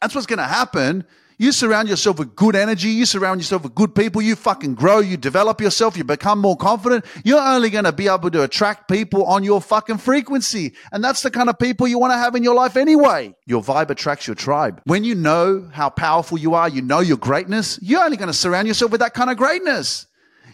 That's 0.00 0.14
what's 0.14 0.26
going 0.26 0.38
to 0.38 0.44
happen 0.44 1.04
you 1.38 1.52
surround 1.52 1.88
yourself 1.88 2.18
with 2.18 2.36
good 2.36 2.56
energy. 2.56 2.90
You 2.90 3.06
surround 3.06 3.40
yourself 3.40 3.62
with 3.62 3.74
good 3.74 3.94
people. 3.94 4.22
You 4.22 4.36
fucking 4.36 4.74
grow. 4.74 5.00
You 5.00 5.16
develop 5.16 5.60
yourself. 5.60 5.96
You 5.96 6.04
become 6.04 6.40
more 6.40 6.56
confident. 6.56 7.04
You're 7.24 7.40
only 7.40 7.70
going 7.70 7.84
to 7.84 7.92
be 7.92 8.08
able 8.08 8.30
to 8.30 8.42
attract 8.42 8.88
people 8.88 9.24
on 9.24 9.44
your 9.44 9.60
fucking 9.60 9.98
frequency. 9.98 10.74
And 10.92 11.02
that's 11.02 11.22
the 11.22 11.30
kind 11.30 11.48
of 11.48 11.58
people 11.58 11.88
you 11.88 11.98
want 11.98 12.12
to 12.12 12.18
have 12.18 12.34
in 12.34 12.44
your 12.44 12.54
life 12.54 12.76
anyway. 12.76 13.34
Your 13.46 13.62
vibe 13.62 13.90
attracts 13.90 14.26
your 14.26 14.36
tribe. 14.36 14.80
When 14.84 15.04
you 15.04 15.14
know 15.14 15.68
how 15.72 15.90
powerful 15.90 16.38
you 16.38 16.54
are, 16.54 16.68
you 16.68 16.82
know 16.82 17.00
your 17.00 17.16
greatness, 17.16 17.78
you're 17.82 18.04
only 18.04 18.16
going 18.16 18.28
to 18.28 18.34
surround 18.34 18.68
yourself 18.68 18.90
with 18.90 19.00
that 19.00 19.14
kind 19.14 19.30
of 19.30 19.36
greatness. 19.36 20.06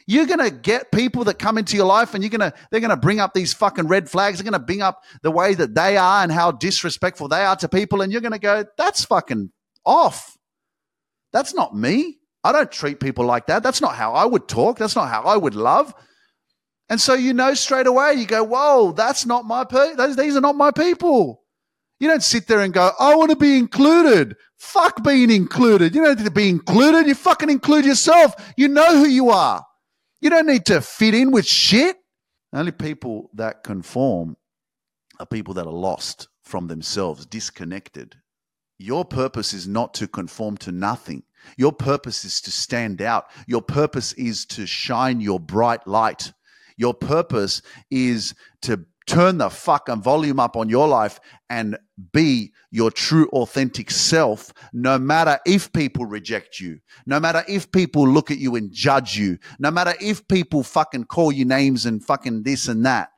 You're 0.07 0.27
going 0.27 0.41
to 0.41 0.51
get 0.51 0.91
people 0.91 1.25
that 1.25 1.39
come 1.39 1.57
into 1.57 1.77
your 1.77 1.87
life 1.87 2.15
and 2.15 2.25
you're 2.25 2.31
going 2.31 2.51
to, 2.51 2.53
they're 2.71 2.81
going 2.81 2.91
to 2.91 2.97
bring 2.97 3.21
up 3.21 3.33
these 3.33 3.53
fucking 3.53 3.87
red 3.87 4.11
flags. 4.11 4.39
They're 4.39 4.51
going 4.51 4.61
to 4.61 4.67
bring 4.67 4.83
up 4.83 5.05
the 5.23 5.31
way 5.31 5.55
that 5.55 5.75
they 5.75 5.97
are 5.97 6.23
and 6.23 6.33
how 6.33 6.51
disrespectful 6.51 7.29
they 7.29 7.43
are 7.43 7.55
to 7.57 7.69
people. 7.69 8.01
And 8.01 8.11
you're 8.11 8.21
going 8.21 8.33
to 8.33 8.41
go, 8.41 8.65
that's 8.77 9.05
fucking 9.05 9.53
off. 9.85 10.37
That's 11.33 11.55
not 11.55 11.77
me. 11.77 12.19
I 12.43 12.53
don't 12.53 12.73
treat 12.73 13.01
people 13.01 13.25
like 13.25 13.47
that. 13.47 13.63
That's 13.63 13.81
not 13.81 13.95
how 13.95 14.15
I 14.15 14.25
would 14.25 14.49
talk. 14.49 14.79
That's 14.79 14.97
not 14.97 15.09
how 15.09 15.23
I 15.23 15.37
would 15.37 15.55
love. 15.55 15.95
And 16.89 17.01
so 17.01 17.15
you 17.15 17.33
know 17.33 17.55
straight 17.55 17.87
away, 17.87 18.15
you 18.15 18.27
go, 18.27 18.43
whoa, 18.43 18.93
that's 18.93 19.25
not 19.27 19.45
my, 19.45 19.65
pe- 19.65 19.95
these 20.15 20.37
are 20.37 20.41
not 20.41 20.57
my 20.57 20.71
people. 20.71 21.43
You 22.01 22.09
don't 22.09 22.23
sit 22.23 22.47
there 22.47 22.61
and 22.61 22.73
go, 22.73 22.91
I 22.99 23.15
want 23.15 23.31
to 23.31 23.37
be 23.37 23.59
included. 23.59 24.37
Fuck 24.59 25.05
being 25.05 25.31
included. 25.31 25.95
You 25.95 26.03
don't 26.03 26.19
need 26.19 26.25
to 26.25 26.31
be 26.31 26.49
included. 26.49 27.07
You 27.07 27.15
fucking 27.15 27.51
include 27.51 27.85
yourself. 27.85 28.35
You 28.57 28.69
know 28.69 28.97
who 28.97 29.07
you 29.07 29.29
are. 29.31 29.65
You 30.21 30.31
don't 30.31 30.47
need 30.47 30.67
to 30.67 30.81
fit 30.81 31.15
in 31.15 31.31
with 31.31 31.47
shit. 31.47 31.97
Only 32.53 32.73
people 32.73 33.31
that 33.35 33.63
conform 33.63 34.37
are 35.21 35.27
people 35.27 35.55
that 35.55 35.67
are 35.67 35.73
lost 35.73 36.29
from 36.43 36.67
themselves, 36.67 37.27
disconnected, 37.27 38.17
your 38.81 39.05
purpose 39.05 39.53
is 39.53 39.69
not 39.69 39.93
to 39.95 40.09
conform 40.09 40.57
to 40.59 40.73
nothing. 40.73 41.23
Your 41.57 41.73
purpose 41.73 42.25
is 42.25 42.41
to 42.43 42.51
stand 42.51 43.03
out. 43.03 43.27
Your 43.47 43.61
purpose 43.61 44.15
is 44.15 44.47
to 44.47 44.67
shine 44.67 45.21
your 45.21 45.39
bright 45.39 45.87
light. 45.87 46.33
Your 46.79 46.95
purpose 46.95 47.61
is 47.91 48.35
to 48.63 48.87
turn 49.07 49.37
the 49.39 49.51
fucking 49.51 50.01
volume 50.01 50.41
up 50.41 50.57
on 50.57 50.71
your 50.71 50.89
life 50.89 51.21
and 51.51 51.77
be 52.13 52.53
your 52.71 52.91
true 52.91 53.29
authentic 53.31 53.91
self 53.91 54.53
no 54.73 54.99
matter 54.99 55.39
if 55.45 55.73
people 55.73 56.07
reject 56.07 56.61
you 56.61 56.79
no 57.07 57.19
matter 57.19 57.43
if 57.49 57.73
people 57.73 58.07
look 58.07 58.31
at 58.31 58.39
you 58.39 58.55
and 58.55 58.71
judge 58.71 59.17
you 59.17 59.37
no 59.59 59.69
matter 59.71 59.95
if 60.01 60.27
people 60.29 60.63
fucking 60.63 61.03
call 61.05 61.33
you 61.33 61.45
names 61.45 61.87
and 61.87 62.05
fucking 62.05 62.45
this 62.45 62.69
and 62.69 62.87
that 62.87 63.11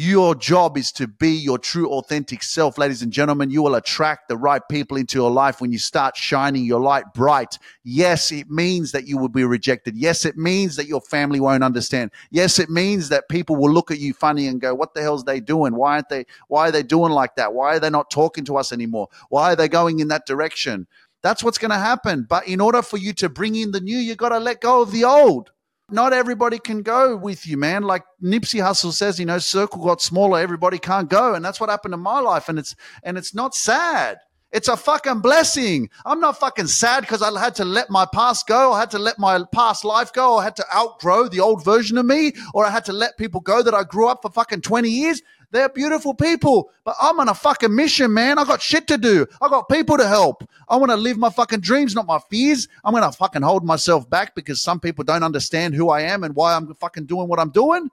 your 0.00 0.36
job 0.36 0.78
is 0.78 0.92
to 0.92 1.08
be 1.08 1.30
your 1.30 1.58
true, 1.58 1.90
authentic 1.90 2.40
self. 2.44 2.78
Ladies 2.78 3.02
and 3.02 3.12
gentlemen, 3.12 3.50
you 3.50 3.62
will 3.62 3.74
attract 3.74 4.28
the 4.28 4.36
right 4.36 4.62
people 4.70 4.96
into 4.96 5.18
your 5.18 5.32
life 5.32 5.60
when 5.60 5.72
you 5.72 5.78
start 5.80 6.16
shining 6.16 6.64
your 6.64 6.80
light 6.80 7.02
bright. 7.14 7.58
Yes, 7.82 8.30
it 8.30 8.48
means 8.48 8.92
that 8.92 9.08
you 9.08 9.18
will 9.18 9.28
be 9.28 9.42
rejected. 9.42 9.96
Yes, 9.96 10.24
it 10.24 10.36
means 10.36 10.76
that 10.76 10.86
your 10.86 11.00
family 11.00 11.40
won't 11.40 11.64
understand. 11.64 12.12
Yes, 12.30 12.60
it 12.60 12.70
means 12.70 13.08
that 13.08 13.28
people 13.28 13.56
will 13.56 13.72
look 13.72 13.90
at 13.90 13.98
you 13.98 14.14
funny 14.14 14.46
and 14.46 14.60
go, 14.60 14.72
what 14.72 14.94
the 14.94 15.02
hell's 15.02 15.24
they 15.24 15.40
doing? 15.40 15.74
Why 15.74 15.94
aren't 15.94 16.10
they, 16.10 16.26
why 16.46 16.68
are 16.68 16.72
they 16.72 16.84
doing 16.84 17.10
like 17.10 17.34
that? 17.34 17.52
Why 17.52 17.74
are 17.74 17.80
they 17.80 17.90
not 17.90 18.08
talking 18.08 18.44
to 18.44 18.56
us 18.56 18.70
anymore? 18.70 19.08
Why 19.30 19.54
are 19.54 19.56
they 19.56 19.68
going 19.68 19.98
in 19.98 20.06
that 20.08 20.26
direction? 20.26 20.86
That's 21.24 21.42
what's 21.42 21.58
going 21.58 21.72
to 21.72 21.76
happen. 21.76 22.24
But 22.28 22.46
in 22.46 22.60
order 22.60 22.82
for 22.82 22.98
you 22.98 23.12
to 23.14 23.28
bring 23.28 23.56
in 23.56 23.72
the 23.72 23.80
new, 23.80 23.98
you 23.98 24.14
got 24.14 24.28
to 24.28 24.38
let 24.38 24.60
go 24.60 24.80
of 24.80 24.92
the 24.92 25.02
old 25.02 25.50
not 25.90 26.12
everybody 26.12 26.58
can 26.58 26.82
go 26.82 27.16
with 27.16 27.46
you, 27.46 27.56
man. 27.56 27.82
Like 27.82 28.04
Nipsey 28.22 28.60
Hussle 28.60 28.92
says, 28.92 29.18
you 29.18 29.26
know, 29.26 29.38
circle 29.38 29.84
got 29.84 30.02
smaller, 30.02 30.38
everybody 30.38 30.78
can't 30.78 31.08
go. 31.08 31.34
And 31.34 31.44
that's 31.44 31.60
what 31.60 31.70
happened 31.70 31.94
in 31.94 32.00
my 32.00 32.20
life. 32.20 32.48
And 32.48 32.58
it's 32.58 32.76
and 33.02 33.16
it's 33.16 33.34
not 33.34 33.54
sad. 33.54 34.18
It's 34.50 34.68
a 34.68 34.78
fucking 34.78 35.20
blessing. 35.20 35.90
I'm 36.06 36.20
not 36.20 36.40
fucking 36.40 36.68
sad 36.68 37.02
because 37.02 37.20
I 37.20 37.38
had 37.38 37.54
to 37.56 37.66
let 37.66 37.90
my 37.90 38.06
past 38.06 38.46
go. 38.46 38.72
I 38.72 38.80
had 38.80 38.90
to 38.92 38.98
let 38.98 39.18
my 39.18 39.44
past 39.52 39.84
life 39.84 40.10
go. 40.12 40.38
I 40.38 40.44
had 40.44 40.56
to 40.56 40.64
outgrow 40.74 41.28
the 41.28 41.40
old 41.40 41.62
version 41.62 41.98
of 41.98 42.06
me, 42.06 42.32
or 42.54 42.64
I 42.64 42.70
had 42.70 42.86
to 42.86 42.94
let 42.94 43.18
people 43.18 43.42
go 43.42 43.62
that 43.62 43.74
I 43.74 43.84
grew 43.84 44.08
up 44.08 44.22
for 44.22 44.30
fucking 44.30 44.62
20 44.62 44.88
years. 44.88 45.20
They're 45.50 45.70
beautiful 45.70 46.12
people, 46.12 46.70
but 46.84 46.94
I'm 47.00 47.18
on 47.20 47.28
a 47.28 47.34
fucking 47.34 47.74
mission, 47.74 48.12
man. 48.12 48.38
I 48.38 48.44
got 48.44 48.60
shit 48.60 48.86
to 48.88 48.98
do. 48.98 49.26
I 49.40 49.48
got 49.48 49.68
people 49.68 49.96
to 49.96 50.06
help. 50.06 50.44
I 50.68 50.76
want 50.76 50.90
to 50.90 50.96
live 50.96 51.16
my 51.16 51.30
fucking 51.30 51.60
dreams, 51.60 51.94
not 51.94 52.06
my 52.06 52.18
fears. 52.30 52.68
I'm 52.84 52.92
going 52.92 53.02
to 53.02 53.16
fucking 53.16 53.42
hold 53.42 53.64
myself 53.64 54.08
back 54.10 54.34
because 54.34 54.60
some 54.60 54.78
people 54.78 55.04
don't 55.04 55.22
understand 55.22 55.74
who 55.74 55.88
I 55.88 56.02
am 56.02 56.22
and 56.22 56.34
why 56.34 56.54
I'm 56.54 56.74
fucking 56.74 57.06
doing 57.06 57.28
what 57.28 57.38
I'm 57.38 57.50
doing. 57.50 57.88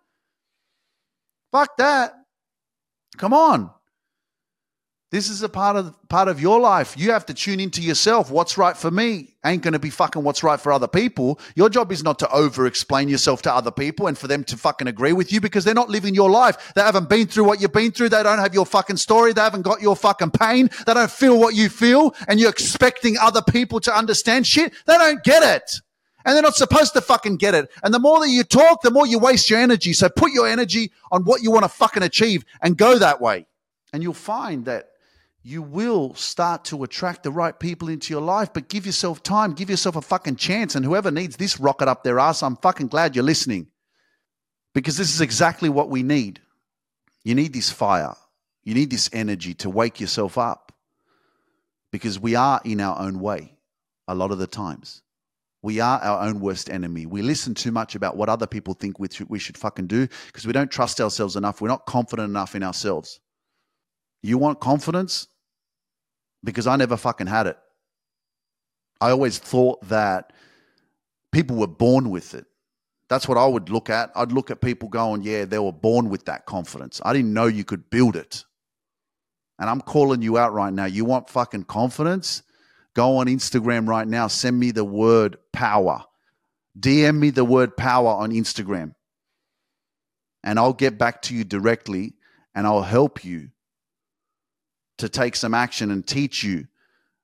Fuck 1.51 1.77
that. 1.77 2.13
Come 3.17 3.33
on. 3.33 3.71
This 5.15 5.29
is 5.29 5.43
a 5.43 5.47
part 5.47 5.77
of 5.77 5.95
part 6.09 6.27
of 6.27 6.41
your 6.41 6.59
life. 6.59 6.97
You 6.97 7.11
have 7.11 7.25
to 7.27 7.33
tune 7.33 7.61
into 7.61 7.81
yourself. 7.81 8.29
What's 8.29 8.57
right 8.57 8.75
for 8.75 8.91
me 8.91 9.29
ain't 9.45 9.63
going 9.63 9.71
to 9.71 9.79
be 9.79 9.89
fucking 9.89 10.21
what's 10.21 10.43
right 10.43 10.59
for 10.59 10.73
other 10.73 10.89
people. 10.89 11.39
Your 11.55 11.69
job 11.69 11.93
is 11.93 12.03
not 12.03 12.19
to 12.19 12.29
over 12.31 12.67
explain 12.67 13.07
yourself 13.07 13.41
to 13.43 13.55
other 13.55 13.71
people 13.71 14.07
and 14.07 14.17
for 14.17 14.27
them 14.27 14.43
to 14.43 14.57
fucking 14.57 14.89
agree 14.89 15.13
with 15.13 15.31
you 15.31 15.39
because 15.39 15.63
they're 15.63 15.73
not 15.73 15.89
living 15.89 16.15
your 16.15 16.29
life. 16.29 16.73
They 16.75 16.81
haven't 16.81 17.07
been 17.07 17.27
through 17.27 17.45
what 17.45 17.61
you've 17.61 17.71
been 17.71 17.93
through. 17.93 18.09
They 18.09 18.23
don't 18.23 18.39
have 18.39 18.53
your 18.53 18.65
fucking 18.65 18.97
story. 18.97 19.31
They 19.31 19.39
haven't 19.39 19.61
got 19.61 19.81
your 19.81 19.95
fucking 19.95 20.31
pain. 20.31 20.69
They 20.85 20.93
don't 20.93 21.09
feel 21.09 21.39
what 21.39 21.55
you 21.55 21.69
feel 21.69 22.13
and 22.27 22.37
you're 22.37 22.49
expecting 22.49 23.15
other 23.17 23.41
people 23.41 23.79
to 23.79 23.97
understand 23.97 24.45
shit. 24.45 24.73
They 24.85 24.97
don't 24.97 25.23
get 25.23 25.43
it. 25.43 25.79
And 26.25 26.35
they're 26.35 26.43
not 26.43 26.55
supposed 26.55 26.91
to 26.91 26.99
fucking 26.99 27.37
get 27.37 27.55
it. 27.55 27.69
And 27.83 27.93
the 27.93 27.99
more 27.99 28.19
that 28.19 28.27
you 28.27 28.43
talk, 28.43 28.81
the 28.81 28.91
more 28.91 29.07
you 29.07 29.19
waste 29.19 29.49
your 29.49 29.59
energy. 29.59 29.93
So 29.93 30.09
put 30.09 30.33
your 30.33 30.45
energy 30.45 30.91
on 31.09 31.23
what 31.23 31.41
you 31.41 31.51
want 31.51 31.63
to 31.63 31.69
fucking 31.69 32.03
achieve 32.03 32.43
and 32.61 32.75
go 32.75 32.99
that 32.99 33.21
way. 33.21 33.47
And 33.93 34.03
you'll 34.03 34.13
find 34.13 34.65
that 34.65 34.89
you 35.47 35.61
will 35.61 36.15
start 36.15 36.65
to 36.65 36.83
attract 36.83 37.21
the 37.21 37.29
right 37.29 37.59
people 37.59 37.87
into 37.87 38.11
your 38.11 38.21
life, 38.21 38.51
but 38.51 38.67
give 38.67 38.83
yourself 38.83 39.21
time, 39.21 39.53
give 39.53 39.69
yourself 39.69 39.95
a 39.95 40.01
fucking 40.01 40.37
chance. 40.37 40.73
And 40.73 40.83
whoever 40.83 41.11
needs 41.11 41.37
this 41.37 41.59
rocket 41.59 41.87
up 41.87 42.03
their 42.03 42.17
ass, 42.17 42.41
I'm 42.41 42.55
fucking 42.55 42.87
glad 42.87 43.15
you're 43.15 43.23
listening 43.23 43.67
because 44.73 44.97
this 44.97 45.13
is 45.13 45.21
exactly 45.21 45.69
what 45.69 45.91
we 45.91 46.01
need. 46.01 46.41
You 47.23 47.35
need 47.35 47.53
this 47.53 47.71
fire, 47.71 48.15
you 48.63 48.73
need 48.73 48.89
this 48.89 49.07
energy 49.13 49.53
to 49.55 49.69
wake 49.69 49.99
yourself 49.99 50.39
up 50.39 50.71
because 51.91 52.19
we 52.19 52.33
are 52.33 52.59
in 52.65 52.81
our 52.81 52.99
own 52.99 53.19
way 53.19 53.55
a 54.07 54.15
lot 54.15 54.31
of 54.31 54.39
the 54.39 54.47
times. 54.47 55.03
We 55.61 55.79
are 55.79 55.99
our 55.99 56.27
own 56.27 56.39
worst 56.39 56.71
enemy. 56.71 57.05
We 57.05 57.21
listen 57.21 57.53
too 57.53 57.71
much 57.71 57.93
about 57.93 58.17
what 58.17 58.29
other 58.29 58.47
people 58.47 58.73
think 58.73 58.97
we 58.97 59.37
should, 59.37 59.57
fucking 59.59 59.85
do 59.85 60.07
because 60.25 60.47
we 60.47 60.53
don't 60.53 60.71
trust 60.71 60.99
ourselves 60.99 61.35
enough. 61.35 61.61
We're 61.61 61.67
not 61.67 61.85
confident 61.85 62.31
enough 62.31 62.55
in 62.55 62.63
ourselves. 62.63 63.19
You 64.23 64.39
want 64.39 64.59
confidence? 64.59 65.27
Because 66.45 66.67
I 66.67 66.77
never 66.77 66.95
fucking 66.95 67.27
had 67.27 67.47
it. 67.47 67.57
I 69.01 69.09
always 69.11 69.37
thought 69.37 69.85
that 69.89 70.31
people 71.31 71.57
were 71.57 71.67
born 71.67 72.09
with 72.09 72.33
it. 72.33 72.45
That's 73.09 73.27
what 73.27 73.37
I 73.37 73.45
would 73.45 73.69
look 73.69 73.89
at. 73.89 74.11
I'd 74.15 74.31
look 74.31 74.49
at 74.49 74.61
people 74.61 74.87
going, 74.87 75.21
yeah, 75.21 75.45
they 75.45 75.59
were 75.59 75.73
born 75.73 76.09
with 76.09 76.25
that 76.25 76.45
confidence. 76.45 77.01
I 77.03 77.13
didn't 77.13 77.33
know 77.33 77.47
you 77.47 77.63
could 77.63 77.89
build 77.89 78.15
it. 78.15 78.45
And 79.59 79.69
I'm 79.69 79.81
calling 79.81 80.21
you 80.21 80.37
out 80.37 80.53
right 80.53 80.73
now. 80.73 80.85
You 80.85 81.05
want 81.05 81.29
fucking 81.29 81.65
confidence? 81.65 82.41
Go 82.93 83.17
on 83.17 83.27
Instagram 83.27 83.87
right 83.87 84.07
now. 84.07 84.27
Send 84.27 84.59
me 84.59 84.71
the 84.71 84.85
word 84.85 85.37
power. 85.51 86.03
DM 86.79 87.19
me 87.19 87.29
the 87.29 87.45
word 87.45 87.77
power 87.77 88.09
on 88.09 88.31
Instagram. 88.31 88.95
And 90.43 90.59
I'll 90.59 90.73
get 90.73 90.97
back 90.97 91.21
to 91.23 91.35
you 91.35 91.43
directly 91.43 92.13
and 92.53 92.65
I'll 92.65 92.81
help 92.81 93.23
you 93.23 93.49
to 94.97 95.09
take 95.09 95.35
some 95.35 95.53
action 95.53 95.91
and 95.91 96.05
teach 96.05 96.43
you 96.43 96.65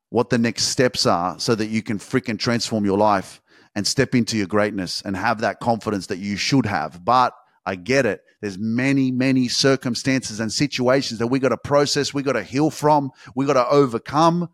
what 0.10 0.30
the 0.30 0.38
next 0.38 0.64
steps 0.64 1.06
are 1.06 1.40
so 1.40 1.56
that 1.56 1.68
you 1.68 1.82
can 1.82 1.98
freaking 1.98 2.38
transform 2.38 2.86
your 2.86 2.98
life 2.98 3.42
and 3.76 3.88
step 3.88 4.14
into 4.14 4.38
your 4.38 4.48
greatness 4.48 5.02
and 5.06 5.16
have 5.16 5.42
that 5.42 5.60
confidence 5.60 6.08
that 6.08 6.18
you 6.18 6.36
should 6.36 6.66
have. 6.66 7.04
But 7.04 7.34
I 7.66 7.76
get 7.76 8.06
it. 8.06 8.22
There's 8.42 8.58
many, 8.58 9.12
many 9.12 9.48
circumstances 9.48 10.40
and 10.40 10.52
situations 10.52 11.20
that 11.20 11.28
we 11.28 11.40
got 11.40 11.50
to 11.50 11.58
process, 11.58 12.14
we 12.14 12.24
got 12.24 12.34
to 12.34 12.44
heal 12.44 12.70
from, 12.70 13.12
we 13.36 13.46
got 13.46 13.54
to 13.54 13.68
overcome 13.68 14.50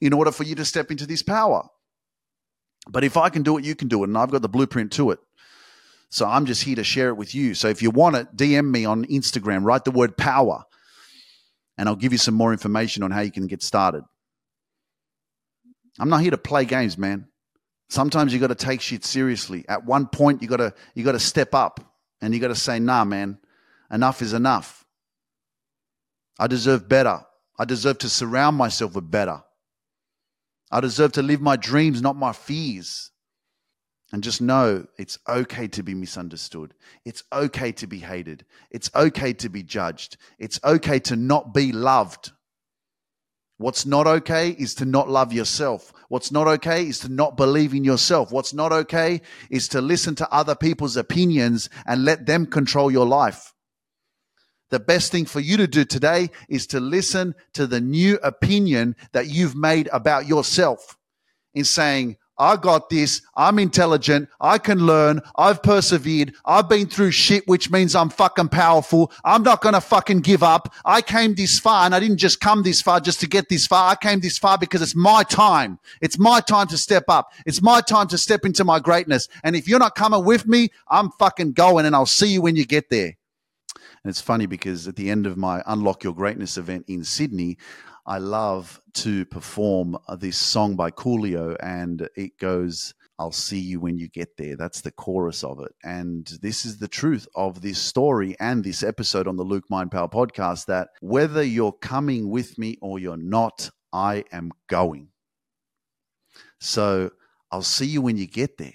in 0.00 0.12
order 0.12 0.32
for 0.32 0.44
you 0.44 0.54
to 0.56 0.64
step 0.64 0.90
into 0.90 1.06
this 1.06 1.22
power. 1.22 1.64
But 2.88 3.04
if 3.04 3.16
I 3.16 3.28
can 3.28 3.42
do 3.42 3.58
it, 3.58 3.64
you 3.64 3.74
can 3.74 3.88
do 3.88 4.02
it. 4.02 4.08
And 4.08 4.16
I've 4.16 4.30
got 4.30 4.42
the 4.42 4.48
blueprint 4.48 4.92
to 4.92 5.10
it. 5.10 5.18
So 6.10 6.26
I'm 6.26 6.46
just 6.46 6.62
here 6.62 6.76
to 6.76 6.84
share 6.84 7.10
it 7.10 7.16
with 7.16 7.34
you. 7.34 7.54
So 7.54 7.68
if 7.68 7.82
you 7.82 7.90
want 7.90 8.16
it, 8.16 8.34
DM 8.34 8.70
me 8.70 8.86
on 8.86 9.04
Instagram, 9.06 9.64
write 9.64 9.84
the 9.84 9.90
word 9.90 10.16
power 10.16 10.64
and 11.78 11.88
I'll 11.88 11.96
give 11.96 12.12
you 12.12 12.18
some 12.18 12.34
more 12.34 12.52
information 12.52 13.04
on 13.04 13.12
how 13.12 13.20
you 13.20 13.30
can 13.30 13.46
get 13.46 13.62
started. 13.62 14.02
I'm 15.98 16.08
not 16.08 16.20
here 16.20 16.32
to 16.32 16.38
play 16.38 16.64
games, 16.64 16.98
man. 16.98 17.28
Sometimes 17.88 18.34
you 18.34 18.40
got 18.40 18.48
to 18.48 18.54
take 18.54 18.80
shit 18.80 19.04
seriously. 19.04 19.64
At 19.68 19.86
one 19.86 20.06
point, 20.08 20.42
you 20.42 20.48
got 20.48 20.58
to 20.58 20.74
you 20.94 21.04
got 21.04 21.12
to 21.12 21.20
step 21.20 21.54
up 21.54 21.80
and 22.20 22.34
you 22.34 22.40
got 22.40 22.48
to 22.48 22.54
say, 22.54 22.78
"Nah, 22.78 23.04
man, 23.04 23.38
enough 23.90 24.20
is 24.20 24.34
enough. 24.34 24.84
I 26.38 26.48
deserve 26.48 26.88
better. 26.88 27.24
I 27.58 27.64
deserve 27.64 27.98
to 27.98 28.08
surround 28.08 28.56
myself 28.56 28.94
with 28.94 29.10
better. 29.10 29.42
I 30.70 30.80
deserve 30.80 31.12
to 31.12 31.22
live 31.22 31.40
my 31.40 31.56
dreams, 31.56 32.02
not 32.02 32.14
my 32.14 32.32
fears. 32.32 33.10
And 34.10 34.22
just 34.22 34.40
know 34.40 34.86
it's 34.96 35.18
okay 35.28 35.68
to 35.68 35.82
be 35.82 35.94
misunderstood. 35.94 36.72
It's 37.04 37.24
okay 37.30 37.72
to 37.72 37.86
be 37.86 37.98
hated. 37.98 38.46
It's 38.70 38.90
okay 38.94 39.34
to 39.34 39.50
be 39.50 39.62
judged. 39.62 40.16
It's 40.38 40.58
okay 40.64 40.98
to 41.00 41.16
not 41.16 41.52
be 41.52 41.72
loved. 41.72 42.32
What's 43.58 43.84
not 43.84 44.06
okay 44.06 44.50
is 44.50 44.74
to 44.76 44.84
not 44.84 45.10
love 45.10 45.32
yourself. 45.32 45.92
What's 46.08 46.32
not 46.32 46.46
okay 46.46 46.86
is 46.86 47.00
to 47.00 47.08
not 47.08 47.36
believe 47.36 47.74
in 47.74 47.84
yourself. 47.84 48.32
What's 48.32 48.54
not 48.54 48.72
okay 48.72 49.20
is 49.50 49.68
to 49.68 49.80
listen 49.80 50.14
to 50.16 50.32
other 50.32 50.54
people's 50.54 50.96
opinions 50.96 51.68
and 51.84 52.04
let 52.04 52.24
them 52.24 52.46
control 52.46 52.90
your 52.90 53.06
life. 53.06 53.52
The 54.70 54.80
best 54.80 55.10
thing 55.10 55.24
for 55.24 55.40
you 55.40 55.56
to 55.56 55.66
do 55.66 55.84
today 55.84 56.30
is 56.48 56.66
to 56.68 56.80
listen 56.80 57.34
to 57.54 57.66
the 57.66 57.80
new 57.80 58.18
opinion 58.22 58.96
that 59.12 59.26
you've 59.26 59.56
made 59.56 59.88
about 59.92 60.26
yourself 60.26 60.96
in 61.52 61.64
saying, 61.64 62.16
I 62.38 62.56
got 62.56 62.88
this. 62.88 63.22
I'm 63.36 63.58
intelligent. 63.58 64.28
I 64.40 64.58
can 64.58 64.78
learn. 64.86 65.20
I've 65.36 65.62
persevered. 65.62 66.34
I've 66.44 66.68
been 66.68 66.86
through 66.86 67.10
shit, 67.10 67.46
which 67.48 67.70
means 67.70 67.94
I'm 67.94 68.10
fucking 68.10 68.48
powerful. 68.48 69.12
I'm 69.24 69.42
not 69.42 69.60
going 69.60 69.74
to 69.74 69.80
fucking 69.80 70.20
give 70.20 70.42
up. 70.42 70.72
I 70.84 71.02
came 71.02 71.34
this 71.34 71.58
far 71.58 71.84
and 71.84 71.94
I 71.94 72.00
didn't 72.00 72.18
just 72.18 72.40
come 72.40 72.62
this 72.62 72.80
far 72.80 73.00
just 73.00 73.20
to 73.20 73.26
get 73.26 73.48
this 73.48 73.66
far. 73.66 73.90
I 73.90 73.94
came 73.96 74.20
this 74.20 74.38
far 74.38 74.58
because 74.58 74.82
it's 74.82 74.96
my 74.96 75.22
time. 75.24 75.78
It's 76.00 76.18
my 76.18 76.40
time 76.40 76.68
to 76.68 76.78
step 76.78 77.04
up. 77.08 77.32
It's 77.46 77.62
my 77.62 77.80
time 77.80 78.08
to 78.08 78.18
step 78.18 78.44
into 78.44 78.64
my 78.64 78.78
greatness. 78.78 79.28
And 79.42 79.56
if 79.56 79.68
you're 79.68 79.78
not 79.78 79.94
coming 79.94 80.24
with 80.24 80.46
me, 80.46 80.68
I'm 80.88 81.10
fucking 81.18 81.52
going 81.52 81.86
and 81.86 81.94
I'll 81.94 82.06
see 82.06 82.28
you 82.28 82.42
when 82.42 82.56
you 82.56 82.64
get 82.64 82.90
there. 82.90 83.16
And 84.04 84.10
it's 84.10 84.20
funny 84.20 84.46
because 84.46 84.86
at 84.86 84.96
the 84.96 85.10
end 85.10 85.26
of 85.26 85.36
my 85.36 85.62
Unlock 85.66 86.04
Your 86.04 86.14
Greatness 86.14 86.56
event 86.56 86.84
in 86.88 87.02
Sydney, 87.02 87.58
I 88.08 88.16
love 88.16 88.80
to 88.94 89.26
perform 89.26 89.98
this 90.16 90.38
song 90.38 90.76
by 90.76 90.90
Coolio, 90.90 91.54
and 91.62 92.08
it 92.16 92.38
goes, 92.38 92.94
I'll 93.18 93.32
see 93.32 93.58
you 93.58 93.80
when 93.80 93.98
you 93.98 94.08
get 94.08 94.38
there. 94.38 94.56
That's 94.56 94.80
the 94.80 94.90
chorus 94.90 95.44
of 95.44 95.60
it. 95.60 95.74
And 95.84 96.26
this 96.40 96.64
is 96.64 96.78
the 96.78 96.88
truth 96.88 97.28
of 97.34 97.60
this 97.60 97.78
story 97.78 98.34
and 98.40 98.64
this 98.64 98.82
episode 98.82 99.28
on 99.28 99.36
the 99.36 99.42
Luke 99.42 99.66
Mind 99.68 99.90
Power 99.90 100.08
podcast 100.08 100.64
that 100.66 100.88
whether 101.02 101.42
you're 101.42 101.70
coming 101.70 102.30
with 102.30 102.56
me 102.56 102.78
or 102.80 102.98
you're 102.98 103.18
not, 103.18 103.68
I 103.92 104.24
am 104.32 104.52
going. 104.70 105.08
So 106.60 107.10
I'll 107.52 107.60
see 107.60 107.86
you 107.86 108.00
when 108.00 108.16
you 108.16 108.26
get 108.26 108.56
there, 108.56 108.72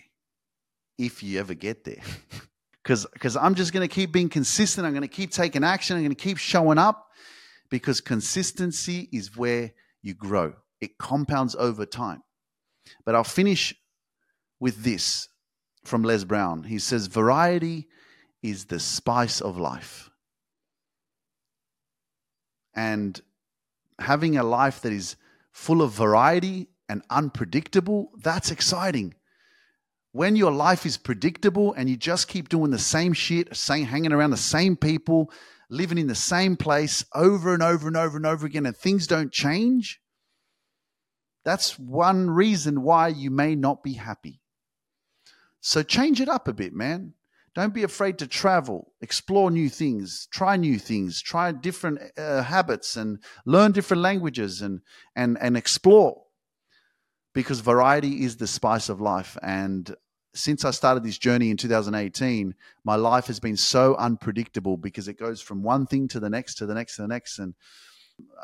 if 0.99 1.23
you 1.23 1.39
ever 1.39 1.55
get 1.55 1.83
there. 1.83 2.01
Because 2.85 3.37
I'm 3.37 3.55
just 3.55 3.71
going 3.71 3.87
to 3.87 3.95
keep 3.95 4.11
being 4.11 4.27
consistent. 4.27 4.85
I'm 4.85 4.91
going 4.91 5.03
to 5.03 5.07
keep 5.07 5.31
taking 5.31 5.63
action. 5.63 5.95
I'm 5.95 6.03
going 6.03 6.13
to 6.13 6.21
keep 6.21 6.37
showing 6.37 6.77
up 6.77 7.07
because 7.73 8.01
consistency 8.01 9.09
is 9.11 9.35
where 9.35 9.71
you 10.03 10.13
grow. 10.13 10.53
It 10.79 10.99
compounds 10.99 11.55
over 11.55 11.87
time. 11.87 12.21
But 13.03 13.15
I'll 13.15 13.23
finish 13.23 13.73
with 14.59 14.83
this 14.83 15.27
from 15.83 16.03
Les 16.03 16.23
Brown. 16.23 16.65
He 16.65 16.77
says, 16.77 17.07
Variety 17.07 17.87
is 18.43 18.65
the 18.65 18.79
spice 18.79 19.41
of 19.41 19.57
life. 19.57 20.11
And 22.75 23.19
having 23.97 24.37
a 24.37 24.43
life 24.43 24.81
that 24.81 24.93
is 24.93 25.15
full 25.51 25.81
of 25.81 25.93
variety 25.93 26.67
and 26.87 27.01
unpredictable, 27.09 28.11
that's 28.21 28.51
exciting. 28.51 29.15
When 30.11 30.35
your 30.35 30.51
life 30.51 30.85
is 30.85 30.97
predictable 30.97 31.73
and 31.73 31.89
you 31.89 31.97
just 31.97 32.27
keep 32.27 32.49
doing 32.49 32.69
the 32.69 32.77
same 32.77 33.13
shit, 33.13 33.55
same, 33.55 33.87
hanging 33.87 34.13
around 34.13 34.29
the 34.29 34.37
same 34.37 34.75
people, 34.75 35.31
living 35.73 35.97
in 35.97 36.07
the 36.07 36.15
same 36.15 36.55
place 36.55 37.03
over 37.13 37.53
and 37.53 37.63
over 37.63 37.87
and 37.87 37.97
over 37.97 38.15
and 38.15 38.25
over 38.25 38.45
again, 38.45 38.65
and 38.65 38.77
things 38.77 39.07
don't 39.07 39.31
change, 39.31 39.99
that's 41.43 41.77
one 41.77 42.29
reason 42.29 42.83
why 42.83 43.09
you 43.09 43.29
may 43.29 43.55
not 43.55 43.83
be 43.83 43.93
happy. 43.93 44.39
So 45.59 45.83
change 45.83 46.21
it 46.21 46.29
up 46.29 46.47
a 46.47 46.53
bit, 46.53 46.73
man. 46.73 47.13
Don't 47.55 47.73
be 47.73 47.83
afraid 47.83 48.17
to 48.19 48.27
travel, 48.27 48.93
explore 49.01 49.51
new 49.51 49.69
things, 49.69 50.27
try 50.31 50.57
new 50.57 50.79
things, 50.79 51.21
try 51.21 51.51
different 51.51 51.99
uh, 52.17 52.41
habits, 52.41 52.95
and 52.95 53.19
learn 53.45 53.71
different 53.71 54.01
languages, 54.01 54.61
and 54.61 54.81
and 55.15 55.37
and 55.39 55.55
explore. 55.55 56.23
Because 57.33 57.59
variety 57.59 58.23
is 58.23 58.37
the 58.37 58.47
spice 58.47 58.89
of 58.89 59.01
life, 59.01 59.37
and 59.41 59.95
since 60.35 60.65
I 60.65 60.71
started 60.71 61.03
this 61.03 61.17
journey 61.17 61.51
in 61.51 61.57
2018, 61.57 62.55
my 62.83 62.95
life 62.95 63.27
has 63.27 63.39
been 63.39 63.57
so 63.57 63.95
unpredictable 63.95 64.77
because 64.77 65.07
it 65.07 65.19
goes 65.19 65.41
from 65.41 65.61
one 65.61 65.85
thing 65.85 66.07
to 66.09 66.19
the 66.19 66.29
next, 66.29 66.55
to 66.55 66.65
the 66.65 66.73
next, 66.73 66.95
to 66.95 67.03
the 67.03 67.07
next. 67.07 67.39
And 67.39 67.53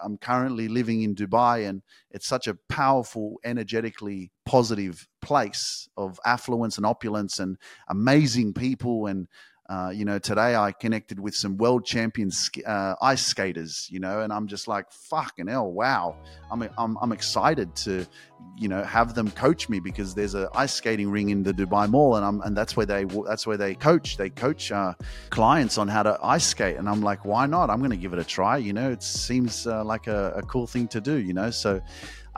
I'm 0.03 0.17
currently 0.17 0.67
living 0.67 1.01
in 1.01 1.15
Dubai, 1.15 1.67
and 1.67 1.81
it's 2.11 2.27
such 2.27 2.47
a 2.47 2.57
powerful, 2.69 3.39
energetically 3.43 4.31
positive 4.45 5.07
place 5.21 5.89
of 5.97 6.19
affluence 6.25 6.77
and 6.77 6.85
opulence 6.85 7.39
and 7.39 7.57
amazing 7.87 8.53
people 8.53 9.07
and 9.07 9.27
uh, 9.69 9.91
you 9.93 10.03
know, 10.03 10.17
today 10.17 10.55
I 10.55 10.71
connected 10.71 11.19
with 11.19 11.35
some 11.35 11.55
world 11.57 11.85
champion 11.85 12.31
uh, 12.65 12.95
ice 13.01 13.23
skaters, 13.23 13.87
you 13.91 13.99
know, 13.99 14.21
and 14.21 14.33
I'm 14.33 14.47
just 14.47 14.67
like, 14.67 14.91
fucking 14.91 15.45
hell, 15.45 15.71
wow. 15.71 16.15
I'm, 16.51 16.67
I'm, 16.75 16.97
I'm 16.99 17.11
excited 17.11 17.75
to, 17.75 18.07
you 18.57 18.67
know, 18.67 18.83
have 18.83 19.13
them 19.13 19.29
coach 19.29 19.69
me 19.69 19.79
because 19.79 20.15
there's 20.15 20.33
a 20.33 20.49
ice 20.55 20.73
skating 20.73 21.11
ring 21.11 21.29
in 21.29 21.43
the 21.43 21.53
Dubai 21.53 21.87
Mall, 21.87 22.15
and 22.15 22.25
I'm, 22.25 22.41
and 22.41 22.57
that's 22.57 22.75
where 22.75 22.87
they, 22.87 23.03
that's 23.27 23.45
where 23.45 23.57
they 23.57 23.75
coach. 23.75 24.17
They 24.17 24.31
coach 24.31 24.71
uh, 24.71 24.95
clients 25.29 25.77
on 25.77 25.87
how 25.87 26.01
to 26.01 26.17
ice 26.23 26.47
skate, 26.47 26.77
and 26.77 26.89
I'm 26.89 27.01
like, 27.01 27.23
why 27.23 27.45
not? 27.45 27.69
I'm 27.69 27.77
going 27.77 27.91
to 27.91 27.97
give 27.97 28.11
it 28.11 28.19
a 28.19 28.23
try. 28.23 28.57
You 28.57 28.73
know, 28.73 28.89
it 28.89 29.03
seems 29.03 29.67
uh, 29.67 29.83
like 29.83 30.07
a, 30.07 30.33
a 30.35 30.41
cool 30.41 30.65
thing 30.65 30.87
to 30.87 30.99
do. 30.99 31.17
You 31.17 31.33
know, 31.33 31.51
so, 31.51 31.79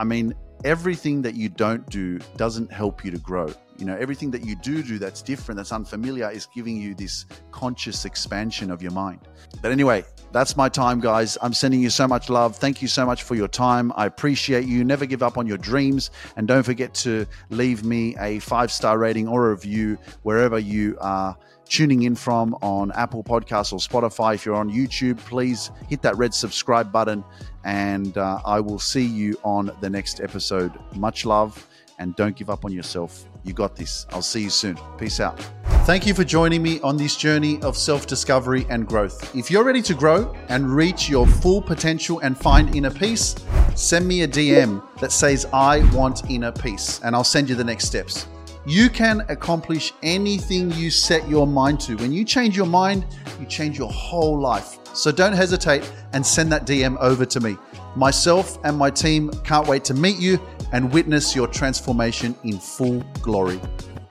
I 0.02 0.04
mean, 0.04 0.34
everything 0.66 1.22
that 1.22 1.36
you 1.36 1.48
don't 1.48 1.88
do 1.88 2.18
doesn't 2.36 2.74
help 2.74 3.06
you 3.06 3.12
to 3.12 3.20
grow. 3.20 3.54
You 3.78 3.86
know, 3.86 3.96
everything 3.96 4.32
that 4.32 4.44
you 4.44 4.56
do 4.56 4.82
do 4.82 4.98
that's 4.98 5.22
different, 5.22 5.58
that's 5.58 5.72
unfamiliar, 5.72 6.32
is 6.32 6.48
giving 6.56 6.76
you 6.76 6.96
this 6.96 7.28
conscious 7.52 8.04
expansion 8.04 8.72
of 8.72 8.82
your 8.82 8.94
mind. 8.94 9.28
But 9.62 9.72
anyway, 9.72 10.04
that's 10.32 10.56
my 10.56 10.70
time, 10.70 11.00
guys. 11.00 11.38
I'm 11.41 11.54
sending 11.54 11.82
you 11.82 11.89
so 11.89 12.08
much 12.08 12.30
love. 12.30 12.56
Thank 12.56 12.82
you 12.82 12.88
so 12.88 13.06
much 13.06 13.24
for 13.24 13.36
your 13.36 13.48
time. 13.48 13.91
I 13.96 14.06
appreciate 14.06 14.65
you. 14.65 14.84
Never 14.84 15.06
give 15.06 15.24
up 15.24 15.38
on 15.38 15.48
your 15.48 15.58
dreams. 15.58 16.12
And 16.36 16.48
don't 16.48 16.63
forget 16.63 16.94
to 16.96 17.26
leave 17.50 17.84
me 17.84 18.15
a 18.20 18.39
five 18.39 18.72
star 18.72 18.98
rating 18.98 19.28
or 19.28 19.48
a 19.48 19.52
review 19.52 19.98
wherever 20.24 20.60
you 20.60 20.98
are 21.02 21.38
tuning 21.65 22.04
in 22.04 22.15
from 22.15 22.54
on 22.62 22.91
Apple 22.94 23.24
Podcasts 23.24 23.72
or 23.72 23.80
Spotify. 23.80 24.36
If 24.36 24.46
you're 24.46 24.56
on 24.56 24.70
YouTube, 24.70 25.17
please 25.20 25.72
hit 25.88 26.02
that 26.02 26.17
red 26.17 26.34
subscribe 26.34 26.91
button. 26.91 27.24
And 27.63 28.17
uh, 28.17 28.41
I 28.46 28.60
will 28.60 28.80
see 28.80 29.06
you 29.06 29.38
on 29.44 29.72
the 29.82 29.89
next 29.89 30.20
episode. 30.20 30.78
Much 30.96 31.26
love 31.26 31.67
and 31.98 32.15
don't 32.15 32.36
give 32.36 32.50
up 32.50 32.65
on 32.65 32.72
yourself. 32.72 33.26
You 33.44 33.54
got 33.54 33.76
this. 33.76 34.06
I'll 34.10 34.22
see 34.22 34.44
you 34.44 34.50
soon. 34.50 34.78
Peace 34.98 35.20
out. 35.20 35.39
Thank 35.84 36.06
you 36.06 36.13
for 36.13 36.24
joining 36.24 36.62
me 36.62 36.80
on 36.82 36.96
this 36.96 37.15
journey 37.15 37.60
of 37.63 37.76
self 37.76 38.06
discovery 38.06 38.67
and 38.70 38.88
growth. 38.88 39.36
If 39.36 39.50
you're 39.50 39.63
ready 39.63 39.82
to 39.82 39.96
grow 39.96 40.32
and 40.48 40.74
reach 40.74 41.10
your 41.10 41.26
full 41.26 41.60
potential 41.60 42.20
and 42.20 42.38
find 42.38 42.74
inner 42.76 42.91
peace, 42.91 43.36
send 43.76 44.08
me 44.08 44.22
a 44.22 44.28
DM 44.28 44.82
that 45.00 45.12
says, 45.12 45.48
I 45.52 45.80
want 45.91 46.30
inner 46.30 46.52
peace, 46.52 47.02
and 47.04 47.15
I'll 47.15 47.24
send 47.24 47.50
you 47.50 47.56
the 47.56 47.63
next 47.63 47.86
steps. 47.86 48.28
You 48.63 48.91
can 48.91 49.26
accomplish 49.28 49.91
anything 50.04 50.72
you 50.74 50.91
set 50.91 51.28
your 51.28 51.48
mind 51.48 51.80
to. 51.82 51.98
When 51.98 52.12
you 52.12 52.24
change 52.26 52.56
your 52.56 52.67
mind, 52.67 53.08
you 53.39 53.48
change 53.48 53.80
your 53.80 53.91
whole 53.91 54.39
life. 54.39 54.78
So 54.94 55.12
don't 55.12 55.34
hesitate 55.34 55.91
and 56.13 56.24
send 56.24 56.52
that 56.52 56.67
DM 56.67 56.96
over 57.00 57.26
to 57.26 57.39
me. 57.39 57.58
Myself 57.96 58.60
and 58.63 58.78
my 58.78 58.91
team 58.91 59.32
can't 59.44 59.67
wait 59.67 59.84
to 59.86 59.96
meet 59.96 60.20
you 60.20 60.39
and 60.74 60.94
witness 60.94 61.36
your 61.36 61.48
transformation 61.48 62.36
in 62.44 62.60
full 62.60 63.00
glory. 63.24 63.60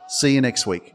See 0.09 0.35
you 0.35 0.41
next 0.41 0.67
week. 0.67 0.95